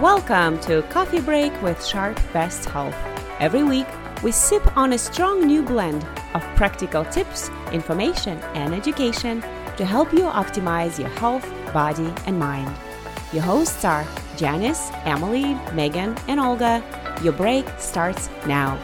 Welcome 0.00 0.58
to 0.62 0.82
Coffee 0.90 1.20
Break 1.20 1.62
with 1.62 1.86
Sharp 1.86 2.18
Best 2.32 2.68
Health. 2.68 2.96
Every 3.38 3.62
week, 3.62 3.86
we 4.24 4.32
sip 4.32 4.76
on 4.76 4.92
a 4.92 4.98
strong 4.98 5.46
new 5.46 5.62
blend 5.62 6.04
of 6.34 6.42
practical 6.56 7.04
tips, 7.04 7.48
information, 7.70 8.38
and 8.54 8.74
education 8.74 9.40
to 9.76 9.84
help 9.84 10.12
you 10.12 10.24
optimize 10.24 10.98
your 10.98 11.10
health, 11.10 11.48
body, 11.72 12.12
and 12.26 12.36
mind. 12.40 12.74
Your 13.32 13.44
hosts 13.44 13.84
are 13.84 14.04
Janice, 14.36 14.90
Emily, 15.04 15.54
Megan, 15.74 16.16
and 16.26 16.40
Olga. 16.40 16.82
Your 17.22 17.32
break 17.32 17.64
starts 17.78 18.28
now. 18.48 18.76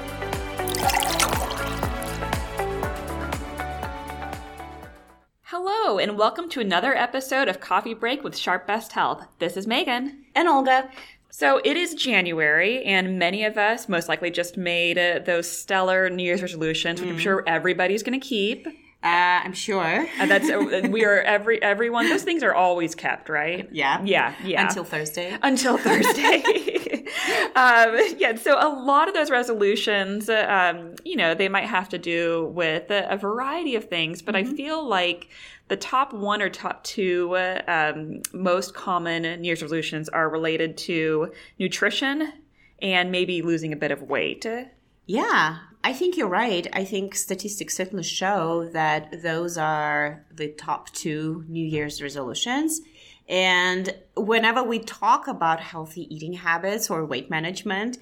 Hello, 5.42 5.98
and 5.98 6.16
welcome 6.16 6.48
to 6.50 6.60
another 6.60 6.94
episode 6.94 7.48
of 7.48 7.58
Coffee 7.58 7.94
Break 7.94 8.22
with 8.22 8.36
Sharp 8.36 8.68
Best 8.68 8.92
Health. 8.92 9.26
This 9.40 9.56
is 9.56 9.66
Megan. 9.66 10.24
And 10.40 10.48
Olga. 10.48 10.88
So 11.28 11.60
it 11.66 11.76
is 11.76 11.92
January, 11.92 12.82
and 12.84 13.18
many 13.18 13.44
of 13.44 13.58
us 13.58 13.90
most 13.90 14.08
likely 14.08 14.30
just 14.30 14.56
made 14.56 14.96
uh, 14.96 15.18
those 15.18 15.46
stellar 15.50 16.08
New 16.08 16.22
Year's 16.22 16.40
resolutions, 16.40 16.98
which 16.98 17.10
I'm 17.10 17.18
sure 17.18 17.44
everybody's 17.46 18.02
going 18.02 18.18
to 18.18 18.26
keep. 18.26 18.66
Uh, 18.66 19.44
I'm 19.44 19.52
sure. 19.52 20.06
And 20.18 20.30
that's 20.30 20.48
uh, 20.48 20.88
we 20.90 21.04
are 21.04 21.20
every 21.20 21.62
everyone. 21.62 22.08
Those 22.08 22.22
things 22.22 22.42
are 22.42 22.54
always 22.54 22.94
kept, 22.94 23.28
right? 23.28 23.68
Yeah. 23.70 24.02
Yeah, 24.02 24.34
yeah. 24.42 24.62
Until 24.62 24.82
Thursday. 24.82 25.36
until 25.42 25.76
Thursday. 25.76 26.36
um, 27.54 27.98
yeah, 28.16 28.34
so 28.36 28.56
a 28.58 28.68
lot 28.68 29.08
of 29.08 29.14
those 29.14 29.30
resolutions, 29.30 30.30
uh, 30.30 30.46
um, 30.74 30.94
you 31.04 31.16
know, 31.16 31.34
they 31.34 31.50
might 31.50 31.66
have 31.66 31.90
to 31.90 31.98
do 31.98 32.46
with 32.54 32.90
a, 32.90 33.10
a 33.10 33.18
variety 33.18 33.74
of 33.74 33.90
things, 33.90 34.22
but 34.22 34.34
I 34.34 34.44
feel 34.44 34.86
like 34.88 35.28
the 35.70 35.76
top 35.76 36.12
one 36.12 36.42
or 36.42 36.50
top 36.50 36.84
two 36.84 37.36
um, 37.68 38.20
most 38.34 38.74
common 38.74 39.22
New 39.40 39.46
Year's 39.46 39.62
resolutions 39.62 40.08
are 40.08 40.28
related 40.28 40.76
to 40.78 41.32
nutrition 41.58 42.32
and 42.82 43.10
maybe 43.12 43.40
losing 43.40 43.72
a 43.72 43.76
bit 43.76 43.92
of 43.92 44.02
weight. 44.02 44.44
Yeah, 45.06 45.58
I 45.84 45.92
think 45.92 46.16
you're 46.16 46.28
right. 46.28 46.66
I 46.72 46.84
think 46.84 47.14
statistics 47.14 47.76
certainly 47.76 48.02
show 48.02 48.68
that 48.72 49.22
those 49.22 49.56
are 49.56 50.26
the 50.32 50.48
top 50.48 50.90
two 50.90 51.44
New 51.48 51.64
Year's 51.64 52.02
resolutions. 52.02 52.80
And 53.28 53.94
whenever 54.16 54.64
we 54.64 54.80
talk 54.80 55.28
about 55.28 55.60
healthy 55.60 56.12
eating 56.12 56.32
habits 56.32 56.90
or 56.90 57.06
weight 57.06 57.30
management, 57.30 57.98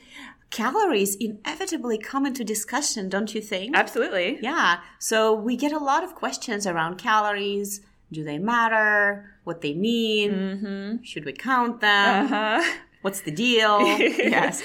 calories 0.50 1.14
inevitably 1.16 1.98
come 1.98 2.27
into 2.27 2.44
discussion, 2.44 3.08
don't 3.08 3.34
you 3.34 3.41
think? 3.41 3.77
Absolutely. 3.77 4.38
Yeah. 4.41 4.80
So 4.98 5.32
we 5.32 5.56
get 5.56 5.72
a 5.72 5.78
lot 5.78 6.04
of 6.04 6.14
questions 6.14 6.66
around 6.66 6.96
calories. 6.96 7.80
Do 8.10 8.24
they 8.24 8.38
matter? 8.38 9.34
What 9.44 9.60
they 9.60 9.74
mean? 9.74 11.00
Should 11.04 11.24
we 11.24 11.32
count 11.32 11.80
them? 11.80 12.32
Uh-huh. 12.32 12.78
What's 13.02 13.20
the 13.20 13.30
deal? 13.30 13.80
yes. 13.86 14.62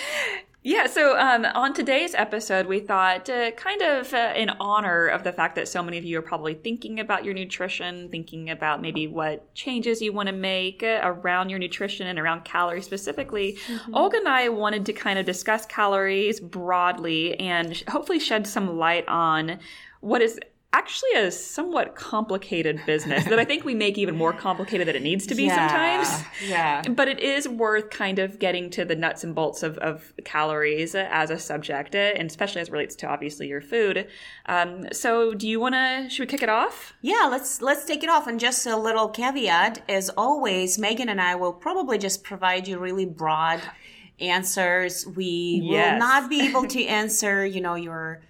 Yeah, 0.66 0.88
so 0.88 1.20
um, 1.20 1.44
on 1.44 1.74
today's 1.74 2.16
episode, 2.16 2.68
we 2.68 2.80
thought 2.80 3.30
uh, 3.30 3.52
kind 3.52 3.82
of 3.82 4.14
uh, 4.14 4.32
in 4.34 4.50
honor 4.62 5.08
of 5.08 5.26
the 5.26 5.34
fact 5.34 5.56
that 5.56 5.68
so 5.68 5.84
many 5.84 5.98
of 5.98 6.06
you 6.06 6.18
are 6.18 6.22
probably 6.22 6.54
thinking 6.54 7.02
about 7.02 7.26
your 7.26 7.34
nutrition, 7.34 8.08
thinking 8.08 8.50
about 8.50 8.82
maybe 8.82 9.06
what 9.06 9.54
changes 9.56 10.02
you 10.02 10.14
want 10.14 10.28
to 10.28 10.34
make 10.34 10.82
uh, 10.82 11.02
around 11.04 11.50
your 11.50 11.60
nutrition 11.60 12.08
and 12.08 12.18
around 12.18 12.46
calories 12.46 12.86
specifically. 12.86 13.58
Olga 13.94 14.18
and 14.18 14.28
I 14.30 14.48
wanted 14.48 14.86
to 14.86 14.94
kind 14.94 15.20
of 15.20 15.26
discuss 15.26 15.66
calories 15.66 16.40
broadly 16.40 17.38
and 17.42 17.84
hopefully 17.90 18.20
shed 18.20 18.48
some 18.48 18.78
light 18.78 19.06
on 19.10 19.60
what 20.00 20.22
is 20.22 20.40
actually 20.74 21.12
a 21.14 21.32
somewhat 21.32 21.96
complicated 21.96 22.82
business 22.86 23.24
that 23.26 23.40
I 23.40 23.46
think 23.46 23.64
we 23.64 23.76
make 23.76 23.98
even 23.98 24.16
more 24.18 24.34
complicated 24.34 24.88
than 24.88 24.96
it 24.96 25.04
needs 25.04 25.28
to 25.28 25.36
be 25.36 25.48
sometimes. 25.48 26.10
Yeah. 26.48 26.82
But 26.82 27.08
it 27.08 27.20
is 27.20 27.48
worth 27.48 27.92
kind 27.92 28.18
of 28.20 28.40
getting 28.40 28.70
to 28.72 28.84
the 28.84 28.96
nuts 28.96 29.24
and 29.24 29.36
bolts 29.36 29.62
of, 29.64 29.78
of 29.78 30.14
calories 30.26 30.96
as 30.96 31.30
a 31.30 31.38
subject, 31.38 31.94
uh, 31.96 32.00
and 32.00 32.30
especially 32.30 32.62
as 32.62 32.70
it 32.70 32.72
relates 32.72 32.96
to 32.98 33.08
obviously 33.08 33.48
your 33.48 33.62
food. 33.62 34.08
Um, 34.48 34.88
so, 34.92 35.34
do 35.36 35.48
you 35.48 35.60
want 35.60 35.76
to? 35.76 36.08
Should 36.10 36.24
we 36.24 36.28
kick 36.28 36.42
it 36.42 36.50
off? 36.50 36.94
Yeah, 37.02 37.28
let's 37.30 37.62
let's 37.62 37.86
take 37.86 38.04
it 38.04 38.10
off. 38.10 38.26
And 38.28 38.40
just 38.40 38.66
a 38.66 38.76
little 38.76 39.08
caveat, 39.10 39.84
as 39.88 40.10
always, 40.10 40.80
Megan 40.80 41.08
and 41.08 41.22
I 41.22 41.36
will 41.36 41.54
probably 41.54 41.98
just 42.00 42.24
provide 42.24 42.68
you 42.68 42.80
really 42.80 43.06
broad 43.06 43.62
answers. 44.20 45.06
We 45.06 45.62
Yes. 45.64 45.94
will 45.94 46.00
not 46.00 46.30
be 46.30 46.42
able 46.48 46.68
to 46.68 46.86
answer, 46.86 47.46
you 47.46 47.62
know, 47.62 47.76
your 47.76 48.22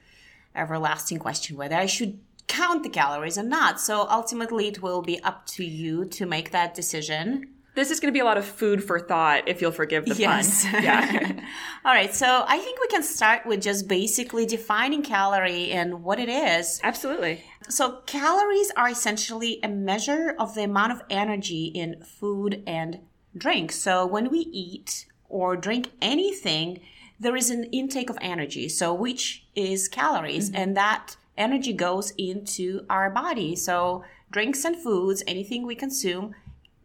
everlasting 0.55 1.17
question 1.19 1.57
whether 1.57 1.75
I 1.75 1.87
should 1.87 2.19
count 2.47 2.83
the 2.83 2.89
calories 2.89 3.37
or 3.37 3.43
not. 3.43 3.79
So 3.79 4.07
ultimately, 4.09 4.67
it 4.67 4.81
will 4.81 5.01
be 5.01 5.21
up 5.23 5.45
to 5.47 5.63
you 5.63 6.05
to 6.05 6.25
make 6.25 6.51
that 6.51 6.75
decision. 6.75 7.49
This 7.75 7.89
is 7.89 7.99
going 7.99 8.13
to 8.13 8.15
be 8.15 8.19
a 8.19 8.25
lot 8.25 8.37
of 8.37 8.45
food 8.45 8.83
for 8.83 8.99
thought, 8.99 9.47
if 9.47 9.59
you'll 9.59 9.71
forgive 9.71 10.05
the 10.05 10.13
Yes. 10.13 10.63
pun. 10.63 10.83
Yeah. 10.83 11.31
All 11.85 11.91
right, 11.91 12.13
so 12.13 12.45
I 12.47 12.59
think 12.59 12.79
we 12.79 12.87
can 12.87 13.01
start 13.01 13.47
with 13.47 13.63
just 13.63 13.87
basically 13.87 14.45
defining 14.45 15.01
calorie 15.01 15.71
and 15.71 16.03
what 16.03 16.19
it 16.19 16.29
is. 16.29 16.79
Absolutely. 16.83 17.43
So, 17.69 18.01
calories 18.05 18.71
are 18.77 18.89
essentially 18.89 19.59
a 19.63 19.69
measure 19.69 20.35
of 20.37 20.53
the 20.53 20.63
amount 20.63 20.91
of 20.91 21.01
energy 21.09 21.65
in 21.65 22.03
food 22.03 22.61
and 22.67 22.99
drink. 23.35 23.71
So, 23.71 24.05
when 24.05 24.29
we 24.29 24.39
eat 24.51 25.07
or 25.27 25.55
drink 25.55 25.91
anything, 25.99 26.79
there 27.19 27.35
is 27.35 27.49
an 27.49 27.63
intake 27.65 28.09
of 28.11 28.17
energy, 28.21 28.69
so 28.69 28.93
which 28.93 29.45
is 29.55 29.87
calories, 29.87 30.49
mm-hmm. 30.49 30.61
and 30.61 30.77
that 30.77 31.15
energy 31.37 31.73
goes 31.73 32.11
into 32.17 32.85
our 32.89 33.09
body. 33.09 33.55
So, 33.55 34.03
drinks 34.31 34.65
and 34.65 34.75
foods, 34.75 35.23
anything 35.27 35.65
we 35.65 35.75
consume, 35.75 36.35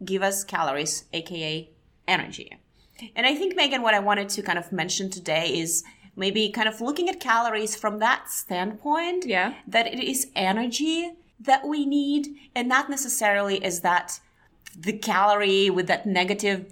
give 0.03 0.21
us 0.21 0.43
calories, 0.43 1.05
aka 1.13 1.69
energy. 2.07 2.57
And 3.15 3.25
I 3.25 3.35
think, 3.35 3.55
Megan, 3.55 3.81
what 3.81 3.93
I 3.93 3.99
wanted 3.99 4.29
to 4.29 4.41
kind 4.41 4.59
of 4.59 4.71
mention 4.71 5.09
today 5.09 5.57
is 5.57 5.83
maybe 6.15 6.49
kind 6.49 6.67
of 6.67 6.81
looking 6.81 7.07
at 7.09 7.19
calories 7.19 7.75
from 7.75 7.99
that 7.99 8.29
standpoint 8.29 9.25
Yeah. 9.25 9.53
that 9.67 9.87
it 9.87 9.99
is 10.03 10.27
energy 10.35 11.13
that 11.39 11.65
we 11.65 11.85
need 11.85 12.27
and 12.53 12.67
not 12.67 12.89
necessarily 12.89 13.63
is 13.63 13.79
that 13.81 14.19
the 14.77 14.91
calorie 14.93 15.69
with 15.69 15.87
that 15.87 16.05
negative 16.05 16.65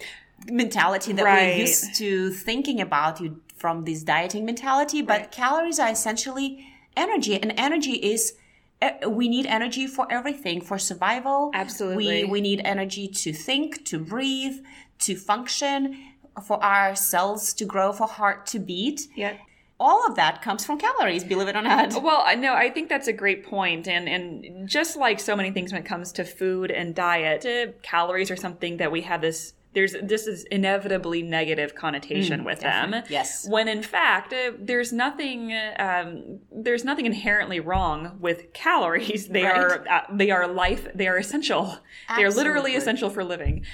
mentality 0.52 1.14
that 1.14 1.24
Right. 1.24 1.56
we're 1.56 1.62
used 1.62 1.96
to 1.96 2.32
thinking 2.32 2.82
about 2.82 3.22
you 3.22 3.42
from 3.56 3.86
this 3.86 4.04
dieting 4.04 4.46
mentality 4.46 5.02
but 5.02 5.32
calories 5.32 5.80
are 5.80 5.90
essentially 5.90 6.68
energy 6.98 7.36
and 7.42 7.54
energy 7.58 7.94
is 8.14 8.34
uh, 8.82 9.10
we 9.10 9.28
need 9.28 9.46
energy 9.48 9.88
for 9.88 10.06
everything 10.12 10.62
for 10.62 10.78
survival 10.78 11.52
Absolutely. 11.54 12.24
we 12.26 12.30
we 12.36 12.42
need 12.42 12.62
energy 12.64 13.08
to 13.24 13.30
think 13.34 13.86
to 13.86 13.98
breathe 14.00 14.58
to 15.00 15.16
function 15.16 15.80
for 16.48 16.58
our 16.64 16.96
cells 16.96 17.54
to 17.54 17.66
grow 17.66 17.92
for 17.92 18.08
heart 18.08 18.46
to 18.54 18.60
beat 18.60 19.00
Yeah. 19.16 19.34
all 19.80 20.02
of 20.10 20.14
that 20.22 20.42
comes 20.46 20.62
from 20.66 20.78
calories 20.78 21.24
believe 21.24 21.48
it 21.48 21.56
or 21.56 21.64
not 21.64 21.88
Well, 22.08 22.22
no, 22.38 22.54
I 22.54 22.70
think 22.70 22.86
that's 22.90 23.08
a 23.08 23.14
great 23.24 23.42
point, 23.56 23.88
and 23.88 24.08
and 24.16 24.68
just 24.78 24.92
like 25.06 25.20
so 25.20 25.36
many 25.40 25.52
things 25.56 25.72
when 25.72 25.82
it 25.84 25.88
comes 25.94 26.12
to 26.14 26.24
food 26.24 26.70
and 26.80 26.88
diet, 26.96 27.42
uh, 27.46 27.72
calories 27.94 28.30
are 28.34 28.36
something 28.48 28.78
that 28.82 28.92
we 28.92 29.02
have 29.10 29.22
this. 29.22 29.54
There's 29.74 29.96
this 30.02 30.26
is 30.28 30.44
inevitably 30.46 31.22
negative 31.22 31.76
connotation 31.76 32.44
with 32.44 32.62
them. 32.62 32.94
Mm, 32.94 33.10
yes. 33.10 33.48
When 33.48 33.68
in 33.68 33.84
fact, 33.84 34.34
uh, 34.34 34.54
there's 34.60 34.92
nothing. 34.92 35.54
Um, 35.78 36.40
there's 36.52 36.84
nothing 36.84 37.06
inherently 37.06 37.60
wrong 37.60 38.18
with 38.20 38.54
calories. 38.54 39.28
They 39.28 39.44
Right. 39.44 39.56
are 39.58 39.88
uh, 39.88 40.02
they 40.12 40.32
are 40.32 40.48
life. 40.48 40.88
They 40.96 41.08
are 41.08 41.18
essential. 41.18 41.78
They 42.16 42.24
are 42.24 42.32
literally 42.32 42.76
essential 42.76 43.10
for 43.10 43.24
living. 43.24 43.66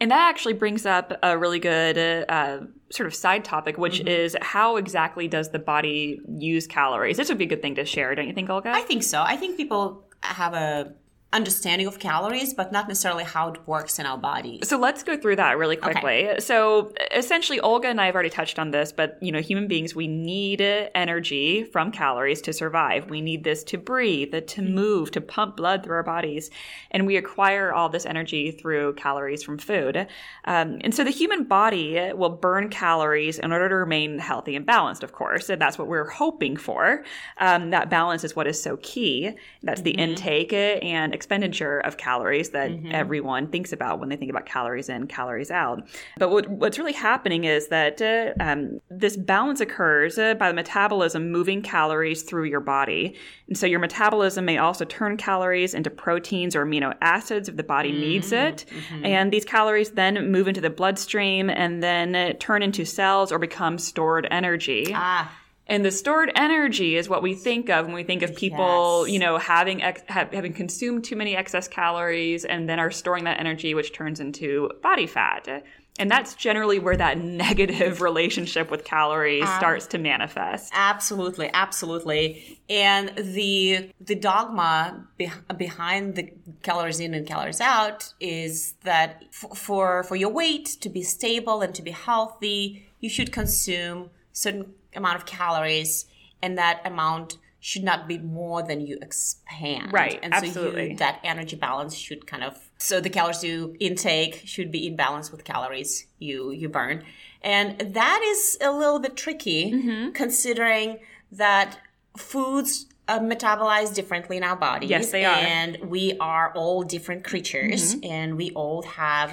And 0.00 0.10
that 0.10 0.28
actually 0.28 0.52
brings 0.52 0.84
up 0.84 1.18
a 1.22 1.38
really 1.38 1.58
good 1.58 1.96
uh, 2.28 2.58
sort 2.90 3.06
of 3.06 3.14
side 3.14 3.44
topic, 3.44 3.78
which 3.78 3.98
Mm-hmm. 4.00 4.08
is 4.08 4.36
how 4.42 4.76
exactly 4.76 5.26
does 5.26 5.50
the 5.50 5.58
body 5.58 6.20
use 6.38 6.66
calories? 6.66 7.16
This 7.16 7.28
would 7.30 7.38
be 7.38 7.44
a 7.44 7.48
good 7.48 7.62
thing 7.62 7.74
to 7.76 7.84
share, 7.86 8.14
don't 8.14 8.26
you 8.28 8.34
think, 8.34 8.50
Olga? 8.50 8.70
I 8.74 8.82
think 8.82 9.02
so. 9.02 9.22
I 9.22 9.36
think 9.36 9.56
people 9.56 10.04
have 10.20 10.52
a 10.54 10.92
understanding 11.36 11.86
of 11.86 11.98
calories, 11.98 12.54
but 12.54 12.72
not 12.72 12.88
necessarily 12.88 13.22
how 13.22 13.50
it 13.50 13.58
works 13.66 13.98
in 13.98 14.06
our 14.06 14.16
bodies. 14.16 14.66
So 14.66 14.78
let's 14.78 15.02
go 15.02 15.16
through 15.18 15.36
that 15.36 15.58
really 15.58 15.76
quickly. 15.76 16.30
So 16.38 16.92
essentially, 17.14 17.60
Olga 17.60 17.88
and 17.88 18.00
I 18.00 18.06
have 18.06 18.14
already 18.14 18.30
touched 18.30 18.58
on 18.58 18.70
this, 18.70 18.90
but 18.90 19.18
you 19.20 19.30
know, 19.30 19.40
human 19.40 19.68
beings, 19.68 19.94
we 19.94 20.08
need 20.08 20.62
energy 20.94 21.64
from 21.64 21.92
calories 21.92 22.40
to 22.42 22.52
survive. 22.52 23.10
We 23.10 23.20
need 23.20 23.44
this 23.44 23.62
to 23.64 23.76
breathe, 23.76 24.34
to 24.46 24.62
move, 24.62 25.10
to 25.12 25.20
pump 25.20 25.56
blood 25.56 25.84
through 25.84 25.96
our 25.96 26.02
bodies, 26.02 26.50
and 26.90 27.06
we 27.06 27.16
acquire 27.16 27.72
all 27.72 27.90
this 27.90 28.06
energy 28.06 28.50
through 28.50 28.94
calories 28.94 29.42
from 29.42 29.58
food. 29.58 30.06
Um, 30.46 30.78
and 30.80 30.94
so 30.94 31.04
the 31.04 31.10
human 31.10 31.44
body 31.44 32.12
will 32.14 32.30
burn 32.30 32.70
calories 32.70 33.38
in 33.38 33.52
order 33.52 33.68
to 33.68 33.76
remain 33.76 34.18
healthy 34.18 34.56
and 34.56 34.64
balanced. 34.64 35.02
Of 35.02 35.12
course, 35.12 35.50
and 35.50 35.60
that's 35.60 35.78
what 35.78 35.86
we're 35.86 36.08
hoping 36.08 36.56
for. 36.56 37.04
Um, 37.38 37.70
that 37.70 37.90
balance 37.90 38.24
is 38.24 38.34
what 38.34 38.46
is 38.46 38.60
so 38.60 38.78
key. 38.78 39.32
That's 39.62 39.82
the 39.82 39.90
intake 39.90 40.52
uh, 40.52 40.78
and 40.82 41.12
expenditure 41.26 41.80
of 41.80 41.96
calories 41.96 42.50
that 42.50 42.70
Mm-hmm. 42.76 42.90
everyone 42.92 43.46
thinks 43.48 43.72
about 43.72 44.00
when 44.00 44.08
they 44.08 44.16
think 44.16 44.30
about 44.30 44.44
calories 44.44 44.88
in, 44.88 45.06
calories 45.06 45.50
out. 45.50 45.86
But 46.18 46.30
what, 46.30 46.48
what's 46.48 46.78
really 46.78 46.92
happening 46.92 47.44
is 47.44 47.68
that 47.68 48.02
uh, 48.02 48.32
um, 48.42 48.80
this 48.90 49.16
balance 49.16 49.60
occurs 49.60 50.18
uh, 50.18 50.34
by 50.34 50.48
the 50.48 50.54
metabolism 50.54 51.30
moving 51.30 51.62
calories 51.62 52.22
through 52.22 52.44
your 52.44 52.60
body. 52.60 53.16
And 53.48 53.56
so 53.56 53.66
your 53.66 53.78
metabolism 53.78 54.44
may 54.44 54.58
also 54.58 54.84
turn 54.84 55.16
calories 55.16 55.74
into 55.74 55.90
proteins 55.90 56.54
or 56.56 56.66
amino 56.66 56.94
acids 57.00 57.48
if 57.48 57.56
the 57.56 57.62
body 57.62 57.92
needs 57.92 58.32
it. 58.32 58.64
And 59.02 59.32
these 59.32 59.44
calories 59.44 59.90
then 59.92 60.30
move 60.30 60.48
into 60.48 60.60
the 60.60 60.70
bloodstream 60.70 61.48
and 61.48 61.82
then 61.82 62.14
uh, 62.14 62.32
turn 62.38 62.62
into 62.62 62.84
cells 62.84 63.32
or 63.32 63.38
become 63.38 63.78
stored 63.78 64.26
energy. 64.30 64.92
Ah, 64.92 65.32
And 65.68 65.84
the 65.84 65.90
stored 65.90 66.30
energy 66.36 66.96
is 66.96 67.08
what 67.08 67.22
we 67.22 67.34
think 67.34 67.68
of 67.70 67.86
when 67.86 67.94
we 67.94 68.04
think 68.04 68.22
of 68.22 68.36
people, 68.36 69.04
Yes. 69.06 69.12
you 69.14 69.18
know, 69.18 69.36
having 69.38 69.82
ex- 69.82 70.02
ha- 70.08 70.28
having 70.32 70.52
consumed 70.52 71.04
too 71.04 71.16
many 71.16 71.34
excess 71.36 71.66
calories 71.66 72.44
and 72.44 72.68
then 72.68 72.78
are 72.78 72.90
storing 72.92 73.24
that 73.24 73.40
energy, 73.40 73.74
which 73.74 73.92
turns 73.92 74.20
into 74.20 74.70
body 74.82 75.06
fat. 75.08 75.64
And 75.98 76.10
that's 76.10 76.34
generally 76.34 76.78
where 76.78 76.96
that 76.96 77.18
negative 77.48 78.00
relationship 78.00 78.70
with 78.70 78.84
calories 78.84 79.44
ah. 79.46 79.58
starts 79.58 79.86
to 79.88 79.98
manifest. 79.98 80.70
absolutely, 80.74 81.50
absolutely. 81.52 82.60
And 82.68 83.12
the 83.16 83.90
the 84.00 84.14
dogma 84.14 85.06
be- 85.16 85.32
behind 85.56 86.14
the 86.14 86.32
calories 86.62 87.00
in 87.00 87.12
and 87.14 87.26
calories 87.26 87.60
out 87.60 88.12
is 88.20 88.74
that 88.84 89.24
f- 89.32 89.56
for 89.58 90.04
for 90.04 90.14
your 90.16 90.30
weight 90.30 90.66
to 90.80 90.88
be 90.88 91.02
stable 91.02 91.60
and 91.62 91.74
to 91.74 91.82
be 91.82 91.90
healthy, 91.92 92.86
you 93.00 93.08
should 93.08 93.32
consume 93.32 94.10
certain 94.32 94.74
amount 94.96 95.16
of 95.16 95.26
calories, 95.26 96.06
and 96.42 96.58
that 96.58 96.80
amount 96.84 97.38
should 97.60 97.82
not 97.82 98.06
be 98.06 98.18
more 98.18 98.62
than 98.62 98.80
you 98.80 98.96
expand. 99.02 99.92
Right, 99.92 100.20
and 100.22 100.32
so 100.34 100.38
absolutely. 100.46 100.90
you, 100.90 100.96
that 100.98 101.20
energy 101.24 101.56
balance 101.56 101.94
should 101.94 102.26
kind 102.26 102.44
of 102.44 102.56
so 102.78 103.00
the 103.00 103.10
calories 103.10 103.42
you 103.42 103.74
intake 103.80 104.42
should 104.44 104.70
be 104.70 104.86
in 104.86 104.94
balance 104.96 105.32
with 105.32 105.42
calories 105.44 106.06
you 106.18 106.50
you 106.52 106.68
burn 106.68 107.02
and 107.42 107.78
that 107.94 108.20
is 108.32 108.58
a 108.60 108.70
little 108.70 108.98
bit 109.00 109.16
tricky 109.16 109.72
Mm-hmm. 109.72 110.10
considering 110.12 110.98
that 111.32 111.78
foods 112.16 112.86
uh, 113.08 113.18
metabolize 113.18 113.92
differently 113.94 114.36
in 114.36 114.44
our 114.44 114.56
bodies 114.56 114.90
Yes, 114.90 115.10
they 115.10 115.24
are. 115.24 115.34
and 115.34 115.78
we 115.88 116.16
are 116.20 116.52
all 116.54 116.82
different 116.82 117.24
creatures 117.24 117.94
Mm-hmm. 117.96 118.10
and 118.12 118.36
we 118.36 118.50
all 118.52 118.82
have 118.82 119.32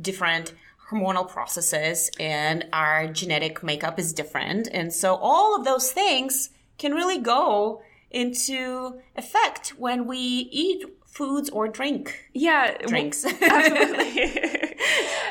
different 0.00 0.54
hormonal 0.90 1.28
processes 1.28 2.10
and 2.18 2.66
our 2.72 3.06
genetic 3.08 3.62
makeup 3.62 3.98
is 3.98 4.12
different 4.12 4.68
and 4.72 4.92
so 4.92 5.14
all 5.16 5.54
of 5.56 5.64
those 5.64 5.92
things 5.92 6.50
can 6.78 6.92
really 6.94 7.18
go 7.18 7.82
into 8.10 8.98
effect 9.16 9.70
when 9.76 10.06
we 10.06 10.16
eat 10.16 10.84
foods 11.04 11.50
or 11.50 11.68
drink 11.68 12.30
Yeah, 12.32 12.76
drinks. 12.86 13.24
Absolutely. 13.24 14.56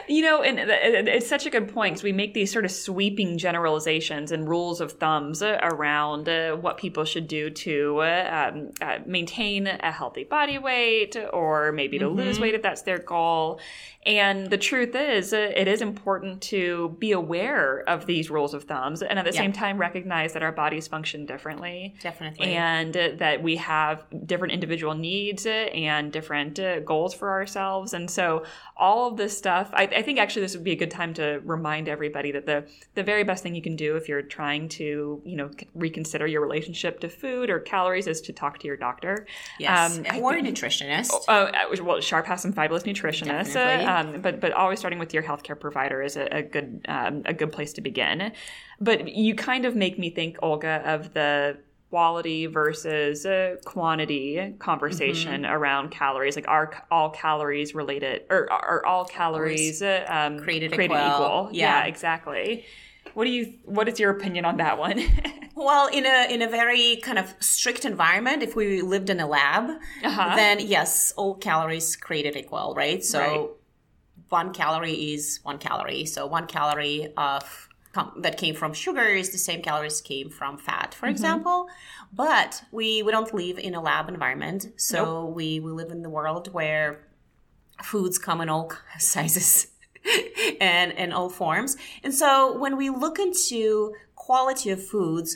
you 0.07 0.21
know, 0.21 0.41
and 0.41 0.59
it- 0.59 0.69
it- 0.69 1.07
it's 1.07 1.27
such 1.27 1.45
a 1.45 1.49
good 1.49 1.67
point 1.73 1.93
because 1.93 2.03
we 2.03 2.11
make 2.13 2.33
these 2.33 2.51
sort 2.51 2.65
of 2.65 2.71
sweeping 2.71 3.37
generalizations 3.37 4.31
and 4.31 4.47
rules 4.47 4.79
of 4.81 4.93
thumbs 4.93 5.41
uh, 5.41 5.59
around 5.61 6.27
uh, 6.29 6.55
what 6.55 6.77
people 6.77 7.03
should 7.05 7.27
do 7.27 7.49
to 7.49 7.99
uh, 7.99 8.51
um, 8.53 8.71
uh, 8.81 8.99
maintain 9.05 9.67
a 9.67 9.91
healthy 9.91 10.23
body 10.23 10.57
weight 10.57 11.15
or 11.33 11.71
maybe 11.71 11.99
to 11.99 12.07
lose 12.07 12.39
weight 12.39 12.53
if 12.55 12.61
that's 12.61 12.83
their 12.83 12.97
goal. 12.99 13.59
And 14.05 14.49
the 14.49 14.57
truth 14.57 14.95
is, 14.95 15.33
uh, 15.33 15.51
it 15.53 15.67
is 15.67 15.81
important 15.81 16.41
to 16.43 16.95
be 16.97 17.11
aware 17.11 17.83
of 17.87 18.05
these 18.05 18.29
rules 18.29 18.53
of 18.53 18.63
thumbs 18.63 19.01
and 19.01 19.19
at 19.19 19.25
the 19.25 19.33
Yeah. 19.33 19.41
same 19.41 19.51
time 19.51 19.77
recognize 19.77 20.31
that 20.33 20.43
our 20.43 20.53
bodies 20.53 20.87
function 20.87 21.25
differently 21.25 21.95
Definitely. 22.01 22.53
and 22.53 22.95
uh, 22.95 23.09
that 23.17 23.43
we 23.43 23.57
have 23.57 24.05
different 24.25 24.53
individual 24.53 24.93
needs 24.95 25.45
and 25.45 26.11
different 26.13 26.57
uh, 26.59 26.79
goals 26.79 27.13
for 27.13 27.29
ourselves. 27.31 27.93
And 27.93 28.09
so, 28.09 28.43
all 28.77 29.07
of 29.07 29.17
this 29.17 29.37
stuff, 29.37 29.69
I, 29.73 29.89
I 29.97 30.03
think 30.03 30.19
actually 30.19 30.43
this 30.43 30.53
would 30.53 30.63
be 30.63 30.73
a 30.73 30.75
good 30.75 30.91
time 30.91 31.15
to 31.15 31.41
remind 31.43 31.89
everybody 31.89 32.31
that 32.31 32.45
the 32.45 32.67
the 32.93 33.01
very 33.01 33.23
best 33.23 33.41
thing 33.41 33.55
you 33.55 33.63
can 33.63 33.75
do 33.75 33.95
if 33.95 34.07
you're 34.07 34.21
trying 34.21 34.69
to, 34.69 35.19
you 35.25 35.35
know, 35.35 35.49
reconsider 35.73 36.27
your 36.27 36.39
relationship 36.39 36.99
to 36.99 37.09
food 37.09 37.49
or 37.49 37.59
calories 37.59 38.05
is 38.05 38.21
to 38.21 38.31
talk 38.31 38.59
to 38.59 38.67
your 38.67 38.77
doctor. 38.77 39.25
yes. 39.59 39.97
Um, 39.97 40.21
or 40.21 40.35
a 40.35 40.41
nutritionist. 40.41 41.09
Oh, 41.27 41.45
uh, 41.45 41.75
well, 41.81 41.99
Sharp 41.99 42.27
has 42.27 42.43
some 42.43 42.53
fabulous 42.53 42.83
nutritionists, 42.83 43.55
uh, 43.55 43.91
um, 43.91 44.21
but 44.21 44.39
but 44.39 44.51
always 44.51 44.77
starting 44.77 44.99
with 44.99 45.15
your 45.15 45.23
healthcare 45.23 45.59
provider 45.59 46.03
is 46.03 46.15
a, 46.15 46.27
a 46.31 46.43
good 46.43 46.85
um, 46.87 47.23
a 47.25 47.33
good 47.33 47.51
place 47.51 47.73
to 47.73 47.81
begin. 47.81 48.31
But 48.79 49.07
you 49.07 49.33
kind 49.33 49.65
of 49.65 49.75
make 49.75 49.97
me 49.97 50.11
think, 50.11 50.37
Olga, 50.43 50.83
of 50.85 51.15
the 51.15 51.57
quality 51.89 52.45
versus 52.47 53.25
uh, 53.25 53.55
quantity 53.65 54.53
conversation 54.59 55.43
Mm-hmm. 55.43 55.51
around 55.53 55.89
calories. 55.91 56.35
Like, 56.35 56.47
are 56.47 56.71
all 56.91 57.09
calories 57.11 57.73
related, 57.75 58.23
or 58.29 58.51
are 58.51 58.85
all 58.85 59.05
calories 59.05 59.81
uh, 59.81 60.05
um, 60.07 60.39
Created 60.39 60.73
equal? 60.73 60.85
equal. 60.85 61.49
Yeah. 61.53 61.83
Yeah. 61.83 61.85
exactly. 61.85 62.65
What 63.13 63.23
do 63.25 63.31
you? 63.31 63.53
What 63.65 63.87
is 63.87 63.99
your 63.99 64.11
opinion 64.11 64.45
on 64.45 64.57
that 64.57 64.77
one? 64.77 65.01
Well, 65.59 65.87
in 65.87 66.05
a 66.05 66.31
in 66.31 66.43
a 66.43 66.47
very 66.47 66.97
kind 66.97 67.17
of 67.17 67.33
strict 67.39 67.83
environment, 67.83 68.43
if 68.43 68.55
we 68.55 68.83
lived 68.83 69.09
in 69.09 69.19
a 69.19 69.25
lab, 69.25 69.71
Uh-huh. 70.03 70.35
then 70.35 70.59
yes, 70.59 71.13
all 71.17 71.33
calories 71.33 71.95
created 71.95 72.35
equal, 72.35 72.75
right? 72.77 73.03
So 73.03 73.19
Right. 73.19 73.49
one 74.29 74.53
calorie 74.53 75.13
is 75.13 75.39
one 75.41 75.57
calorie. 75.57 76.05
So 76.05 76.27
one 76.27 76.45
calorie 76.45 77.11
of 77.17 77.69
com- 77.97 78.13
that 78.25 78.35
came 78.43 78.55
from 78.61 78.71
sugar 78.85 79.07
is 79.21 79.27
the 79.37 79.41
same 79.49 79.61
calories 79.67 79.99
came 80.11 80.29
from 80.39 80.53
fat, 80.67 80.89
Mm-hmm. 80.91 80.99
for 80.99 81.07
example. 81.15 81.57
But 82.23 82.51
we 82.77 82.87
we 83.05 83.09
don't 83.15 83.33
live 83.43 83.57
in 83.67 83.73
a 83.79 83.81
lab 83.89 84.05
environment, 84.15 84.61
so 84.89 85.01
we 85.37 85.47
we 85.65 85.71
live 85.81 85.91
in 85.97 86.01
the 86.07 86.13
world 86.17 86.45
where 86.57 86.89
foods 87.91 88.15
come 88.27 88.39
in 88.43 88.49
all 88.55 88.67
sizes 89.13 89.49
and 90.61 90.91
in 91.03 91.09
all 91.17 91.29
forms. 91.29 91.71
And 92.03 92.13
so 92.21 92.29
when 92.63 92.73
we 92.81 92.87
look 93.03 93.17
into 93.27 93.93
quality 94.27 94.69
of 94.75 94.79
foods, 94.93 95.29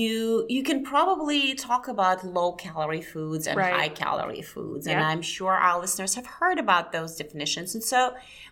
you 0.00 0.44
you 0.54 0.62
can 0.68 0.78
probably 0.92 1.42
talk 1.54 1.84
about 1.88 2.18
low 2.38 2.50
calorie 2.66 3.06
foods 3.14 3.46
and 3.48 3.56
Right. 3.56 3.72
high 3.80 3.88
calorie 4.04 4.42
foods. 4.54 4.84
And 4.86 5.00
I'm 5.10 5.22
sure 5.22 5.52
our 5.68 5.78
listeners 5.84 6.14
have 6.18 6.26
heard 6.40 6.58
about 6.58 6.84
those 6.92 7.12
definitions. 7.22 7.74
And 7.74 7.82
so 7.92 7.98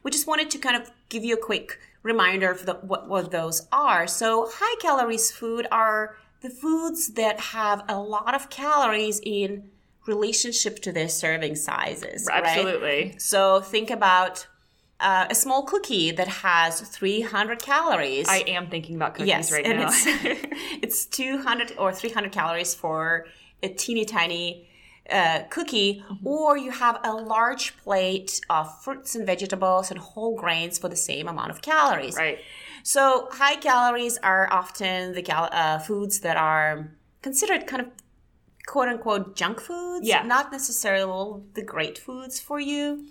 we 0.02 0.10
just 0.16 0.26
wanted 0.30 0.48
to 0.54 0.58
kind 0.66 0.76
of 0.80 0.84
give 1.12 1.22
you 1.28 1.34
a 1.40 1.42
quick 1.50 1.68
reminder 2.06 2.50
of 2.50 2.64
the, 2.64 2.74
what, 2.74 3.08
what 3.08 3.30
those 3.30 3.66
are. 3.72 4.06
So 4.06 4.48
high 4.50 4.80
calories 4.80 5.30
food 5.30 5.66
are 5.70 6.16
the 6.40 6.50
foods 6.50 7.14
that 7.14 7.40
have 7.40 7.84
a 7.88 7.98
lot 7.98 8.34
of 8.34 8.48
calories 8.48 9.20
in 9.24 9.70
relationship 10.06 10.80
to 10.82 10.92
their 10.92 11.08
serving 11.08 11.56
sizes. 11.56 12.26
right? 12.30 12.44
Absolutely. 12.44 13.14
So 13.18 13.60
think 13.60 13.90
about 13.90 14.46
uh, 15.00 15.26
a 15.28 15.34
small 15.34 15.64
cookie 15.64 16.12
that 16.12 16.28
has 16.28 16.80
300 16.80 17.60
calories. 17.60 18.28
I 18.28 18.38
am 18.46 18.68
thinking 18.68 18.96
about 18.96 19.14
cookies 19.14 19.28
yes, 19.28 19.52
right 19.52 19.66
now. 19.66 19.88
it's 19.88 20.06
it's 20.82 21.06
200 21.06 21.74
or 21.76 21.92
300 21.92 22.32
calories 22.32 22.74
for 22.74 23.26
a 23.62 23.68
teeny 23.68 24.04
tiny 24.04 24.68
uh, 25.10 25.40
cookie, 25.50 26.02
Mm-hmm. 26.08 26.26
or 26.26 26.56
you 26.56 26.70
have 26.70 26.98
a 27.04 27.12
large 27.12 27.76
plate 27.78 28.40
of 28.50 28.64
fruits 28.82 29.14
and 29.14 29.24
vegetables 29.26 29.90
and 29.90 29.98
whole 30.00 30.36
grains 30.36 30.78
for 30.78 30.88
the 30.88 30.96
same 30.96 31.28
amount 31.28 31.50
of 31.50 31.62
calories. 31.62 32.16
right. 32.16 32.38
So 32.82 33.28
high 33.32 33.56
calories 33.56 34.16
are 34.18 34.48
often 34.52 35.12
the 35.12 35.22
cal- 35.22 35.48
uh, 35.52 35.78
foods 35.80 36.20
that 36.20 36.36
are 36.36 36.90
considered 37.22 37.66
kind 37.66 37.82
of 37.82 37.88
quote 38.66 38.88
unquote 38.88 39.34
junk 39.36 39.60
foods. 39.60 40.06
Yeah. 40.06 40.22
Not 40.22 40.52
necessarily 40.52 41.40
the 41.54 41.62
great 41.62 41.98
foods 41.98 42.38
for 42.40 42.58
you. 42.60 43.06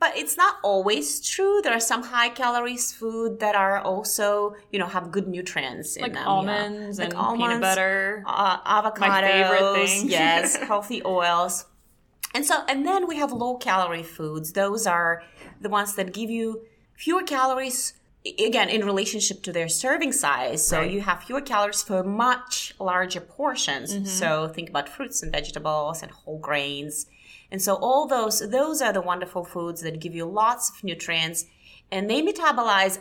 But 0.00 0.16
it's 0.16 0.36
not 0.36 0.54
always 0.64 1.20
true. 1.20 1.60
There 1.62 1.74
are 1.74 1.78
some 1.92 2.02
high 2.02 2.30
calories 2.30 2.90
food 2.90 3.38
that 3.40 3.54
are 3.54 3.78
also, 3.80 4.54
you 4.72 4.78
know, 4.78 4.86
have 4.86 5.10
good 5.10 5.28
nutrients 5.28 5.96
in 5.96 6.02
Like 6.02 6.14
them. 6.14 6.26
almonds 6.26 6.98
yeah. 6.98 7.04
and 7.04 7.14
Like 7.14 7.36
peanut 7.38 7.60
butter. 7.60 8.24
uh, 8.26 8.58
avocados, 8.82 8.98
My 8.98 9.20
favorite 9.22 9.86
thing. 9.88 10.08
yes, 10.08 10.56
healthy 10.72 11.02
oils. 11.04 11.66
And 12.34 12.46
so, 12.46 12.62
and 12.68 12.86
then 12.86 13.06
we 13.06 13.16
have 13.16 13.30
low 13.32 13.56
calorie 13.56 14.02
foods. 14.16 14.52
Those 14.54 14.86
are 14.86 15.22
the 15.60 15.68
ones 15.68 15.94
that 15.96 16.14
give 16.14 16.30
you 16.30 16.62
fewer 16.94 17.22
calories, 17.22 17.92
again, 18.38 18.68
in 18.70 18.84
relationship 18.86 19.42
to 19.42 19.52
their 19.52 19.68
serving 19.68 20.12
size. 20.12 20.66
So 20.66 20.78
Right. 20.78 20.90
you 20.90 21.00
have 21.02 21.24
fewer 21.24 21.40
calories 21.42 21.82
for 21.82 22.02
much 22.04 22.72
larger 22.78 23.20
portions. 23.20 23.92
Mm-hmm. 23.92 24.04
So 24.06 24.48
think 24.48 24.70
about 24.70 24.88
fruits 24.88 25.22
and 25.22 25.30
vegetables 25.32 26.02
and 26.02 26.10
whole 26.12 26.38
grains. 26.38 27.06
And 27.52 27.60
so 27.60 27.74
all 27.74 28.06
those, 28.06 28.48
those 28.50 28.80
are 28.80 28.92
the 28.92 29.00
wonderful 29.00 29.44
foods 29.44 29.82
that 29.82 30.00
give 30.00 30.14
you 30.14 30.24
lots 30.24 30.70
of 30.70 30.84
nutrients 30.84 31.46
and 31.90 32.08
they 32.08 32.22
metabolize 32.22 33.00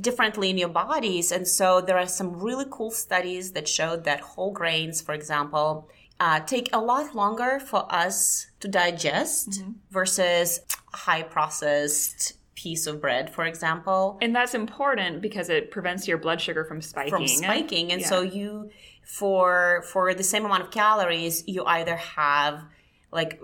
differently 0.00 0.50
in 0.50 0.58
your 0.58 0.68
bodies. 0.68 1.30
And 1.30 1.46
so 1.46 1.80
there 1.80 1.98
are 1.98 2.08
some 2.08 2.40
really 2.40 2.66
cool 2.70 2.90
studies 2.90 3.52
that 3.52 3.68
showed 3.68 4.04
that 4.04 4.20
whole 4.20 4.52
grains, 4.52 5.00
for 5.00 5.14
example, 5.14 5.88
uh, 6.18 6.40
take 6.40 6.68
a 6.72 6.80
lot 6.80 7.14
longer 7.14 7.60
for 7.60 7.86
us 7.92 8.46
to 8.60 8.68
digest 8.68 9.62
versus 9.90 10.60
a 10.92 10.96
high 10.96 11.22
processed 11.22 12.34
piece 12.56 12.86
of 12.86 13.00
bread, 13.00 13.30
for 13.34 13.44
example, 13.44 14.16
And 14.22 14.34
that's 14.34 14.54
important 14.54 15.20
because 15.20 15.48
it 15.48 15.70
prevents 15.70 16.06
your 16.08 16.18
blood 16.18 16.40
sugar 16.40 16.64
from 16.64 16.80
spiking. 16.80 17.10
from 17.10 17.26
spiking. 17.26 17.92
And 17.92 18.00
Yeah. 18.00 18.08
so 18.08 18.22
you, 18.22 18.70
for 19.04 19.82
for 19.92 20.14
the 20.14 20.22
same 20.22 20.44
amount 20.44 20.62
of 20.62 20.70
calories, 20.70 21.44
you 21.46 21.64
either 21.64 21.96
have 21.96 22.64
like 23.12 23.40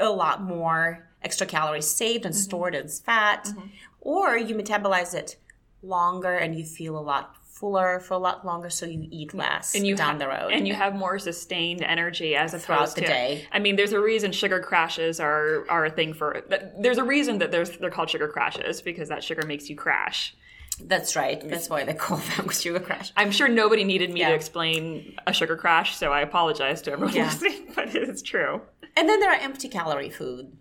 a 0.00 0.10
lot 0.10 0.42
more 0.42 1.08
extra 1.22 1.46
calories 1.46 1.86
saved 1.86 2.24
and 2.24 2.34
mm-hmm. 2.34 2.42
stored 2.42 2.74
as 2.74 3.00
fat, 3.00 3.44
mm-hmm. 3.44 3.68
or 4.00 4.36
you 4.36 4.54
metabolize 4.54 5.14
it 5.14 5.36
longer 5.82 6.36
and 6.36 6.54
you 6.58 6.64
feel 6.64 6.98
a 6.98 7.00
lot 7.00 7.36
fuller 7.60 8.00
for 8.00 8.14
a 8.14 8.18
lot 8.18 8.44
longer, 8.46 8.70
so 8.70 8.86
you 8.86 9.06
eat 9.10 9.34
less 9.34 9.74
and 9.74 9.86
you 9.86 9.94
down 9.94 10.12
ha- 10.12 10.18
the 10.18 10.28
road. 10.28 10.50
and 10.50 10.66
you 10.66 10.72
have 10.72 10.94
more 10.94 11.18
sustained 11.18 11.82
energy 11.82 12.34
as 12.34 12.52
Throughout 12.52 12.78
opposed 12.78 12.96
the 12.96 13.02
to 13.02 13.06
day. 13.06 13.46
I 13.52 13.58
mean, 13.58 13.76
there's 13.76 13.92
a 13.92 14.00
reason 14.00 14.32
sugar 14.32 14.60
crashes 14.60 15.20
are 15.20 15.66
are 15.68 15.84
a 15.84 15.90
thing 15.90 16.14
for. 16.14 16.42
There's 16.78 16.98
a 16.98 17.04
reason 17.04 17.38
that 17.38 17.50
there's 17.50 17.76
they're 17.76 17.90
called 17.90 18.08
sugar 18.08 18.28
crashes 18.28 18.80
because 18.80 19.10
that 19.10 19.22
sugar 19.22 19.46
makes 19.46 19.68
you 19.68 19.76
crash. 19.76 20.34
That's 20.82 21.14
right. 21.14 21.46
That's 21.46 21.68
why 21.68 21.84
they 21.84 21.92
call 21.92 22.16
them 22.16 22.48
sugar 22.52 22.80
crash. 22.80 23.12
I'm 23.16 23.30
sure 23.30 23.48
nobody 23.48 23.84
needed 23.84 24.10
me 24.10 24.20
to 24.20 24.32
explain 24.32 25.16
a 25.26 25.32
sugar 25.34 25.56
crash, 25.56 25.96
so 25.96 26.12
I 26.12 26.22
apologize 26.22 26.80
to 26.82 26.92
everyone 26.92 27.14
Yeah. 27.14 27.26
listening, 27.26 27.72
but 27.74 27.94
it's 27.94 28.22
true. 28.22 28.62
And 29.00 29.08
then 29.08 29.18
there 29.20 29.30
are 29.30 29.40
empty 29.40 29.68
calorie 29.68 30.10
food. 30.10 30.52